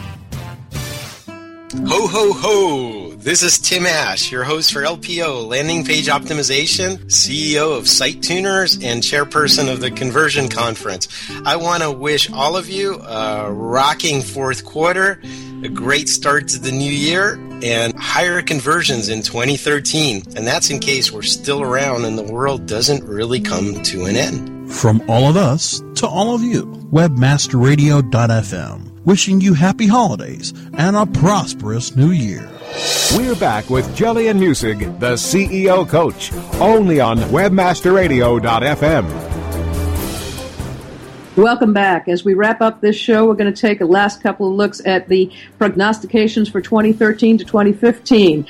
Ho, 1.87 2.07
ho, 2.07 2.33
ho! 2.33 3.11
This 3.17 3.43
is 3.43 3.59
Tim 3.59 3.87
Ash, 3.87 4.31
your 4.31 4.45
host 4.45 4.73
for 4.73 4.83
LPO, 4.83 5.49
Landing 5.49 5.85
Page 5.85 6.07
Optimization, 6.07 6.99
CEO 7.07 7.77
of 7.77 7.88
Site 7.88 8.23
Tuners, 8.23 8.75
and 8.75 9.03
chairperson 9.03 9.73
of 9.73 9.81
the 9.81 9.91
Conversion 9.91 10.49
Conference. 10.49 11.09
I 11.45 11.57
want 11.57 11.83
to 11.83 11.91
wish 11.91 12.31
all 12.31 12.57
of 12.57 12.69
you 12.69 13.01
a 13.01 13.51
rocking 13.51 14.23
fourth 14.23 14.65
quarter, 14.65 15.21
a 15.65 15.69
great 15.69 16.09
start 16.09 16.49
to 16.49 16.59
the 16.59 16.73
new 16.73 16.93
year, 16.93 17.37
and 17.62 17.94
higher 17.98 18.42
conversions 18.42 19.09
in 19.09 19.22
2013, 19.22 20.22
and 20.37 20.46
that's 20.46 20.68
in 20.70 20.79
case 20.81 21.11
we're 21.12 21.22
still 21.22 21.62
around 21.62 22.05
and 22.05 22.18
the 22.18 22.22
world 22.22 22.66
doesn't 22.66 23.03
really 23.05 23.40
come 23.40 23.83
to 23.83 24.05
an 24.05 24.16
end. 24.16 24.70
From 24.72 25.03
all 25.09 25.29
of 25.29 25.37
us 25.37 25.83
to 25.96 26.07
all 26.07 26.35
of 26.35 26.42
you, 26.42 26.64
webmasterradio.fm, 26.92 28.90
wishing 29.05 29.40
you 29.40 29.55
happy 29.55 29.87
holidays 29.87 30.53
and 30.77 30.96
a 30.96 31.07
prosperous 31.07 31.96
new 31.96 32.11
year. 32.11 32.51
We're 33.16 33.37
back 33.37 33.70
with 33.70 33.94
Gillian 33.94 34.38
Muessig, 34.38 34.98
the 34.98 35.14
CEO 35.14 35.88
coach, 35.88 36.33
only 36.61 37.01
on 37.01 37.18
webmasterradio.fm. 37.18 39.32
Welcome 41.37 41.73
back. 41.73 42.09
As 42.09 42.27
we 42.27 42.35
wrap 42.35 42.61
up 42.61 42.83
this 42.83 42.95
show, 42.95 43.27
we're 43.27 43.37
going 43.37 43.51
to 43.51 43.59
take 43.59 43.81
a 43.81 43.87
last 43.87 44.23
couple 44.23 44.49
of 44.49 44.53
looks 44.53 44.83
at 44.85 45.09
the 45.09 45.33
prognostications 45.57 46.51
for 46.51 46.61
2013 46.61 47.38
to 47.38 47.45
2015. 47.47 48.47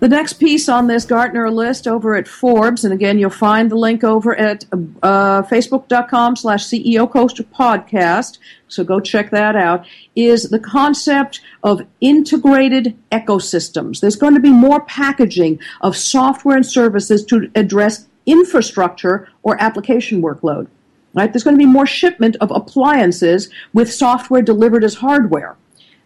The 0.00 0.08
next 0.08 0.32
piece 0.34 0.68
on 0.68 0.88
this 0.88 1.04
Gartner 1.04 1.48
list 1.52 1.86
over 1.86 2.16
at 2.16 2.26
Forbes, 2.26 2.84
and 2.84 2.92
again, 2.92 3.20
you'll 3.20 3.30
find 3.30 3.70
the 3.70 3.76
link 3.76 4.02
over 4.02 4.34
at 4.34 4.64
uh, 5.04 5.42
facebook.com 5.42 6.34
slash 6.34 6.66
CEO 6.66 7.08
Coaster 7.08 7.44
Podcast, 7.44 8.38
so 8.66 8.82
go 8.82 8.98
check 8.98 9.30
that 9.30 9.54
out, 9.54 9.86
is 10.16 10.50
the 10.50 10.58
concept 10.58 11.40
of 11.62 11.86
integrated 12.00 12.98
ecosystems. 13.12 14.00
There's 14.00 14.16
going 14.16 14.34
to 14.34 14.40
be 14.40 14.50
more 14.50 14.80
packaging 14.80 15.60
of 15.80 15.96
software 15.96 16.56
and 16.56 16.66
services 16.66 17.24
to 17.26 17.48
address 17.54 18.08
infrastructure 18.26 19.28
or 19.44 19.62
application 19.62 20.20
workload. 20.20 20.66
Right? 21.12 21.32
There's 21.32 21.42
going 21.42 21.56
to 21.56 21.58
be 21.58 21.66
more 21.66 21.86
shipment 21.86 22.36
of 22.40 22.50
appliances 22.52 23.50
with 23.72 23.92
software 23.92 24.42
delivered 24.42 24.84
as 24.84 24.94
hardware. 24.94 25.56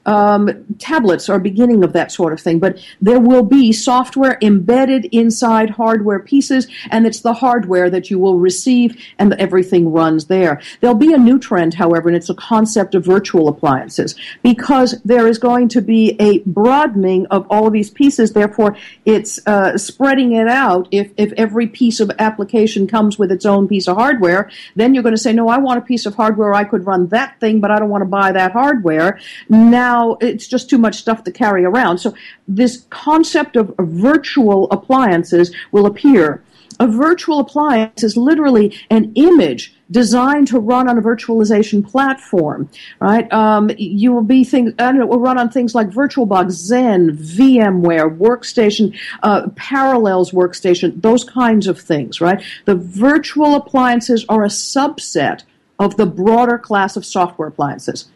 Um, 0.06 0.64
tablets 0.78 1.28
are 1.28 1.38
beginning 1.38 1.84
of 1.84 1.92
that 1.94 2.12
sort 2.12 2.32
of 2.32 2.40
thing, 2.40 2.58
but 2.58 2.78
there 3.00 3.20
will 3.20 3.42
be 3.42 3.72
software 3.72 4.38
embedded 4.42 5.06
inside 5.06 5.70
hardware 5.70 6.20
pieces, 6.20 6.66
and 6.90 7.06
it's 7.06 7.20
the 7.20 7.34
hardware 7.34 7.88
that 7.90 8.10
you 8.10 8.18
will 8.18 8.38
receive, 8.38 8.96
and 9.18 9.32
everything 9.34 9.92
runs 9.92 10.26
there. 10.26 10.60
There'll 10.80 10.94
be 10.94 11.14
a 11.14 11.18
new 11.18 11.38
trend, 11.38 11.74
however, 11.74 12.08
and 12.08 12.16
it's 12.16 12.28
a 12.28 12.34
concept 12.34 12.94
of 12.94 13.04
virtual 13.04 13.48
appliances, 13.48 14.14
because 14.42 15.00
there 15.04 15.26
is 15.26 15.38
going 15.38 15.68
to 15.68 15.80
be 15.80 16.16
a 16.20 16.40
broadening 16.40 17.26
of 17.30 17.46
all 17.48 17.66
of 17.66 17.72
these 17.72 17.90
pieces. 17.90 18.32
Therefore, 18.32 18.76
it's 19.04 19.40
uh, 19.46 19.78
spreading 19.78 20.32
it 20.32 20.48
out. 20.48 20.88
If 20.90 21.12
if 21.16 21.32
every 21.44 21.66
piece 21.66 22.00
of 22.00 22.10
application 22.18 22.86
comes 22.86 23.18
with 23.18 23.30
its 23.32 23.46
own 23.46 23.68
piece 23.68 23.88
of 23.88 23.96
hardware, 23.96 24.50
then 24.76 24.92
you're 24.92 25.02
going 25.02 25.14
to 25.14 25.20
say, 25.20 25.32
no, 25.32 25.48
I 25.48 25.58
want 25.58 25.78
a 25.78 25.82
piece 25.82 26.04
of 26.06 26.14
hardware. 26.14 26.52
I 26.52 26.64
could 26.64 26.84
run 26.84 27.08
that 27.08 27.40
thing, 27.40 27.60
but 27.60 27.70
I 27.70 27.78
don't 27.78 27.88
want 27.88 28.02
to 28.02 28.12
buy 28.20 28.32
that 28.32 28.52
hardware. 28.52 29.18
Now 29.48 29.93
now 29.94 30.16
it's 30.20 30.46
just 30.46 30.68
too 30.70 30.78
much 30.78 30.96
stuff 30.96 31.24
to 31.24 31.32
carry 31.32 31.64
around. 31.64 31.98
So 31.98 32.14
this 32.48 32.86
concept 32.90 33.56
of 33.56 33.74
virtual 33.78 34.70
appliances 34.70 35.54
will 35.72 35.86
appear. 35.86 36.42
A 36.80 36.88
virtual 36.88 37.38
appliance 37.38 38.02
is 38.02 38.16
literally 38.16 38.76
an 38.90 39.12
image 39.14 39.72
designed 39.90 40.48
to 40.48 40.58
run 40.58 40.88
on 40.88 40.98
a 40.98 41.02
virtualization 41.02 41.88
platform, 41.88 42.68
right? 42.98 43.32
Um, 43.32 43.70
you 43.78 44.12
will 44.12 44.28
be 44.36 44.42
things, 44.42 44.72
I 44.80 44.90
don't 44.90 44.98
know, 44.98 45.06
will 45.06 45.20
run 45.20 45.38
on 45.38 45.50
things 45.50 45.72
like 45.74 45.90
VirtualBox, 45.90 46.46
Xen, 46.70 47.16
VMware, 47.16 48.18
Workstation, 48.18 48.86
uh, 49.22 49.50
Parallels 49.54 50.32
Workstation, 50.32 51.00
those 51.00 51.22
kinds 51.22 51.68
of 51.68 51.80
things, 51.80 52.20
right? 52.20 52.42
The 52.64 52.74
virtual 52.74 53.54
appliances 53.54 54.24
are 54.28 54.42
a 54.42 54.48
subset 54.48 55.44
of 55.78 55.96
the 55.96 56.06
broader 56.06 56.58
class 56.58 56.96
of 56.96 57.04
software 57.04 57.48
appliances. 57.48 58.08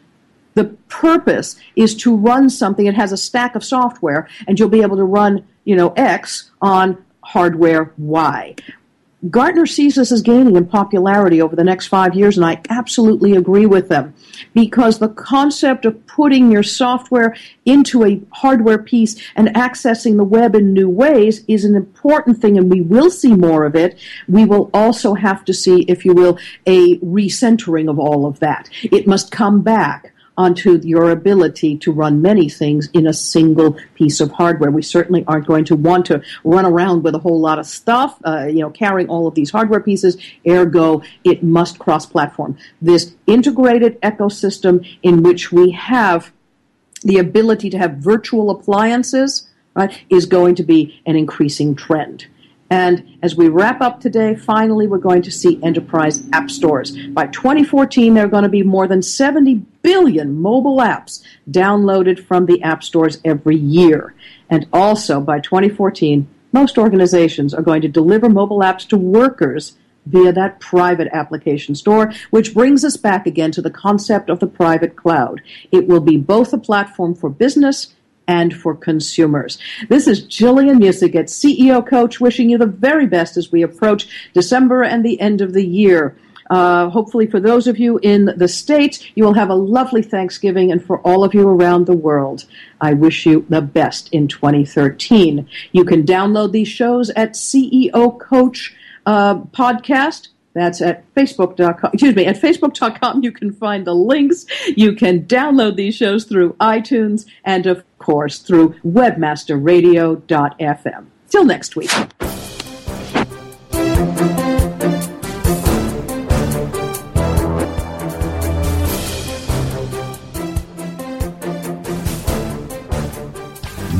The 0.58 0.76
purpose 0.88 1.54
is 1.76 1.94
to 1.98 2.16
run 2.16 2.50
something. 2.50 2.86
It 2.86 2.96
has 2.96 3.12
a 3.12 3.16
stack 3.16 3.54
of 3.54 3.62
software, 3.62 4.26
and 4.48 4.58
you'll 4.58 4.68
be 4.68 4.82
able 4.82 4.96
to 4.96 5.04
run, 5.04 5.46
you 5.62 5.76
know, 5.76 5.90
X 5.90 6.50
on 6.60 6.98
hardware 7.22 7.92
Y. 7.96 8.56
Gartner 9.30 9.66
sees 9.66 9.94
this 9.94 10.10
as 10.10 10.20
gaining 10.20 10.56
in 10.56 10.66
popularity 10.66 11.40
over 11.40 11.54
the 11.54 11.62
next 11.62 11.86
five 11.86 12.16
years, 12.16 12.36
and 12.36 12.44
I 12.44 12.60
absolutely 12.70 13.36
agree 13.36 13.66
with 13.66 13.88
them 13.88 14.14
because 14.52 14.98
the 14.98 15.10
concept 15.10 15.84
of 15.84 16.04
putting 16.08 16.50
your 16.50 16.64
software 16.64 17.36
into 17.64 18.04
a 18.04 18.20
hardware 18.32 18.78
piece 18.78 19.14
and 19.36 19.54
accessing 19.54 20.16
the 20.16 20.24
web 20.24 20.56
in 20.56 20.72
new 20.72 20.88
ways 20.88 21.44
is 21.46 21.64
an 21.64 21.76
important 21.76 22.40
thing, 22.40 22.58
and 22.58 22.68
we 22.68 22.80
will 22.80 23.12
see 23.12 23.32
more 23.32 23.64
of 23.64 23.76
it. 23.76 23.96
We 24.26 24.44
will 24.44 24.70
also 24.74 25.14
have 25.14 25.44
to 25.44 25.54
see, 25.54 25.82
if 25.82 26.04
you 26.04 26.14
will, 26.14 26.36
a 26.66 26.98
recentering 26.98 27.88
of 27.88 28.00
all 28.00 28.26
of 28.26 28.40
that. 28.40 28.68
It 28.82 29.06
must 29.06 29.30
come 29.30 29.62
back 29.62 30.12
onto 30.38 30.80
your 30.84 31.10
ability 31.10 31.76
to 31.76 31.90
run 31.90 32.22
many 32.22 32.48
things 32.48 32.88
in 32.94 33.08
a 33.08 33.12
single 33.12 33.76
piece 33.94 34.20
of 34.20 34.30
hardware. 34.30 34.70
We 34.70 34.82
certainly 34.82 35.24
aren't 35.26 35.48
going 35.48 35.64
to 35.66 35.76
want 35.76 36.06
to 36.06 36.22
run 36.44 36.64
around 36.64 37.02
with 37.02 37.16
a 37.16 37.18
whole 37.18 37.40
lot 37.40 37.58
of 37.58 37.66
stuff, 37.66 38.18
uh, 38.24 38.46
you 38.46 38.60
know, 38.60 38.70
carrying 38.70 39.08
all 39.08 39.26
of 39.26 39.34
these 39.34 39.50
hardware 39.50 39.80
pieces. 39.80 40.16
Ergo, 40.46 41.02
it 41.24 41.42
must 41.42 41.80
cross-platform. 41.80 42.56
This 42.80 43.14
integrated 43.26 44.00
ecosystem 44.00 44.86
in 45.02 45.24
which 45.24 45.50
we 45.50 45.72
have 45.72 46.32
the 47.02 47.18
ability 47.18 47.68
to 47.70 47.78
have 47.78 47.96
virtual 47.96 48.50
appliances, 48.50 49.48
right, 49.74 50.02
is 50.08 50.24
going 50.26 50.54
to 50.54 50.62
be 50.62 51.02
an 51.04 51.16
increasing 51.16 51.74
trend. 51.74 52.26
And 52.70 53.18
as 53.22 53.34
we 53.34 53.48
wrap 53.48 53.80
up 53.80 54.00
today, 54.00 54.34
finally, 54.34 54.86
we're 54.86 54.98
going 54.98 55.22
to 55.22 55.30
see 55.30 55.62
enterprise 55.62 56.28
app 56.32 56.50
stores. 56.50 56.96
By 57.08 57.28
2014, 57.28 58.14
there 58.14 58.26
are 58.26 58.28
going 58.28 58.42
to 58.42 58.48
be 58.48 58.62
more 58.62 58.86
than 58.86 59.02
70 59.02 59.54
billion 59.82 60.40
mobile 60.40 60.78
apps 60.78 61.22
downloaded 61.50 62.24
from 62.26 62.46
the 62.46 62.62
app 62.62 62.82
stores 62.82 63.18
every 63.24 63.56
year. 63.56 64.14
And 64.50 64.66
also, 64.72 65.20
by 65.20 65.40
2014, 65.40 66.28
most 66.52 66.78
organizations 66.78 67.54
are 67.54 67.62
going 67.62 67.82
to 67.82 67.88
deliver 67.88 68.28
mobile 68.28 68.60
apps 68.60 68.86
to 68.88 68.96
workers 68.96 69.76
via 70.06 70.32
that 70.32 70.60
private 70.60 71.08
application 71.12 71.74
store, 71.74 72.12
which 72.30 72.54
brings 72.54 72.84
us 72.84 72.96
back 72.96 73.26
again 73.26 73.52
to 73.52 73.62
the 73.62 73.70
concept 73.70 74.30
of 74.30 74.40
the 74.40 74.46
private 74.46 74.96
cloud. 74.96 75.42
It 75.70 75.86
will 75.86 76.00
be 76.00 76.16
both 76.16 76.52
a 76.52 76.58
platform 76.58 77.14
for 77.14 77.28
business 77.28 77.94
and 78.28 78.54
for 78.54 78.76
consumers. 78.76 79.58
This 79.88 80.06
is 80.06 80.22
Gillian 80.22 80.78
Muessig 80.78 81.16
at 81.16 81.26
CEO 81.26 81.84
Coach 81.84 82.20
wishing 82.20 82.50
you 82.50 82.58
the 82.58 82.66
very 82.66 83.06
best 83.06 83.36
as 83.36 83.50
we 83.50 83.62
approach 83.62 84.30
December 84.34 84.82
and 84.82 85.04
the 85.04 85.20
end 85.20 85.40
of 85.40 85.54
the 85.54 85.66
year. 85.66 86.16
Uh, 86.50 86.88
hopefully, 86.88 87.26
for 87.26 87.40
those 87.40 87.66
of 87.66 87.78
you 87.78 87.98
in 88.02 88.26
the 88.36 88.48
States, 88.48 89.04
you 89.14 89.24
will 89.24 89.34
have 89.34 89.50
a 89.50 89.54
lovely 89.54 90.02
Thanksgiving, 90.02 90.72
and 90.72 90.82
for 90.82 90.98
all 91.00 91.24
of 91.24 91.34
you 91.34 91.46
around 91.46 91.86
the 91.86 91.96
world, 91.96 92.44
I 92.80 92.94
wish 92.94 93.26
you 93.26 93.44
the 93.50 93.60
best 93.60 94.08
in 94.12 94.28
2013. 94.28 95.46
You 95.72 95.84
can 95.84 96.04
download 96.04 96.52
these 96.52 96.68
shows 96.68 97.10
at 97.10 97.32
CEO 97.32 98.18
Coach 98.18 98.74
uh, 99.04 99.40
Podcast 99.40 100.28
that's 100.58 100.80
at 100.80 101.12
facebook.com. 101.14 101.90
Excuse 101.92 102.14
me, 102.14 102.24
at 102.26 102.36
facebook.com 102.36 103.22
you 103.22 103.32
can 103.32 103.52
find 103.52 103.86
the 103.86 103.94
links. 103.94 104.46
You 104.76 104.94
can 104.94 105.24
download 105.24 105.76
these 105.76 105.96
shows 105.96 106.24
through 106.24 106.54
iTunes 106.54 107.26
and, 107.44 107.66
of 107.66 107.84
course, 107.98 108.38
through 108.38 108.70
webmasterradio.fm. 108.84 111.06
Till 111.28 111.44
next 111.44 111.76
week. 111.76 111.90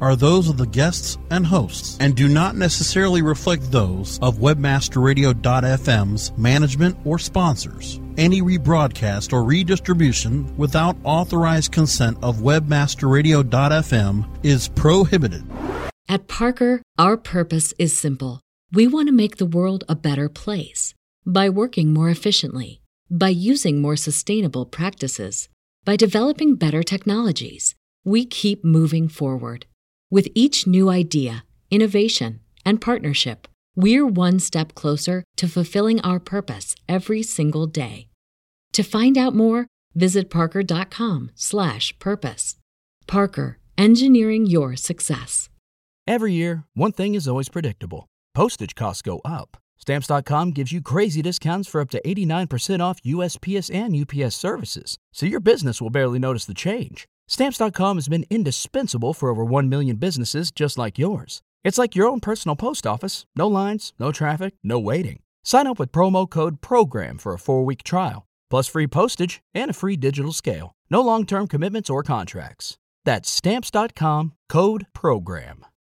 are 0.00 0.16
those 0.16 0.48
of 0.48 0.56
the 0.56 0.66
guests 0.66 1.18
and 1.30 1.46
hosts 1.46 1.96
and 2.00 2.14
do 2.14 2.28
not 2.28 2.56
necessarily 2.56 3.22
reflect 3.22 3.70
those 3.70 4.18
of 4.20 4.38
webmasterradio.fm's 4.38 6.32
management 6.36 6.96
or 7.04 7.18
sponsors. 7.18 8.00
Any 8.16 8.42
rebroadcast 8.42 9.32
or 9.32 9.44
redistribution 9.44 10.56
without 10.56 10.96
authorized 11.04 11.72
consent 11.72 12.18
of 12.22 12.36
webmasterradio.fm 12.38 14.28
is 14.44 14.68
prohibited. 14.68 15.44
At 16.08 16.28
Parker, 16.28 16.82
our 16.98 17.16
purpose 17.16 17.74
is 17.78 17.96
simple. 17.96 18.40
We 18.72 18.86
want 18.86 19.08
to 19.08 19.12
make 19.12 19.36
the 19.36 19.46
world 19.46 19.84
a 19.88 19.94
better 19.94 20.28
place 20.28 20.94
by 21.26 21.48
working 21.48 21.92
more 21.92 22.10
efficiently, 22.10 22.80
by 23.10 23.30
using 23.30 23.80
more 23.80 23.96
sustainable 23.96 24.66
practices, 24.66 25.48
by 25.84 25.96
developing 25.96 26.56
better 26.56 26.82
technologies. 26.82 27.74
We 28.04 28.26
keep 28.26 28.64
moving 28.64 29.08
forward 29.08 29.66
with 30.14 30.28
each 30.32 30.64
new 30.64 30.88
idea, 30.88 31.44
innovation, 31.72 32.38
and 32.64 32.80
partnership, 32.80 33.48
we're 33.74 34.06
one 34.06 34.38
step 34.38 34.72
closer 34.76 35.24
to 35.36 35.48
fulfilling 35.48 36.00
our 36.02 36.20
purpose 36.20 36.76
every 36.88 37.20
single 37.20 37.66
day. 37.66 38.06
To 38.74 38.84
find 38.84 39.18
out 39.18 39.34
more, 39.34 39.66
visit 39.96 40.30
parker.com/purpose. 40.30 42.56
Parker, 43.08 43.58
engineering 43.76 44.46
your 44.46 44.76
success. 44.76 45.48
Every 46.06 46.32
year, 46.32 46.64
one 46.74 46.92
thing 46.92 47.16
is 47.16 47.26
always 47.26 47.48
predictable. 47.48 48.06
Postage 48.34 48.76
costs 48.76 49.02
go 49.02 49.20
up. 49.24 49.56
Stamps.com 49.78 50.52
gives 50.52 50.70
you 50.70 50.80
crazy 50.80 51.22
discounts 51.22 51.68
for 51.68 51.80
up 51.80 51.90
to 51.90 52.00
89% 52.04 52.80
off 52.80 53.02
USPS 53.02 53.68
and 53.74 53.96
UPS 53.96 54.36
services, 54.36 54.96
so 55.12 55.26
your 55.26 55.40
business 55.40 55.82
will 55.82 55.90
barely 55.90 56.20
notice 56.20 56.44
the 56.44 56.54
change. 56.54 57.08
Stamps.com 57.28 57.96
has 57.96 58.08
been 58.08 58.26
indispensable 58.30 59.14
for 59.14 59.28
over 59.28 59.44
1 59.44 59.68
million 59.68 59.96
businesses 59.96 60.50
just 60.50 60.76
like 60.78 60.98
yours. 60.98 61.42
It's 61.62 61.78
like 61.78 61.96
your 61.96 62.06
own 62.08 62.20
personal 62.20 62.56
post 62.56 62.86
office 62.86 63.26
no 63.34 63.48
lines, 63.48 63.92
no 63.98 64.12
traffic, 64.12 64.54
no 64.62 64.78
waiting. 64.78 65.20
Sign 65.44 65.66
up 65.66 65.78
with 65.78 65.92
promo 65.92 66.28
code 66.28 66.60
PROGRAM 66.60 67.18
for 67.18 67.32
a 67.32 67.38
four 67.38 67.64
week 67.64 67.82
trial, 67.82 68.26
plus 68.50 68.68
free 68.68 68.86
postage 68.86 69.40
and 69.54 69.70
a 69.70 69.74
free 69.74 69.96
digital 69.96 70.32
scale. 70.32 70.74
No 70.90 71.00
long 71.00 71.26
term 71.26 71.48
commitments 71.48 71.90
or 71.90 72.02
contracts. 72.02 72.76
That's 73.04 73.28
Stamps.com 73.30 74.32
code 74.48 74.86
PROGRAM. 74.92 75.64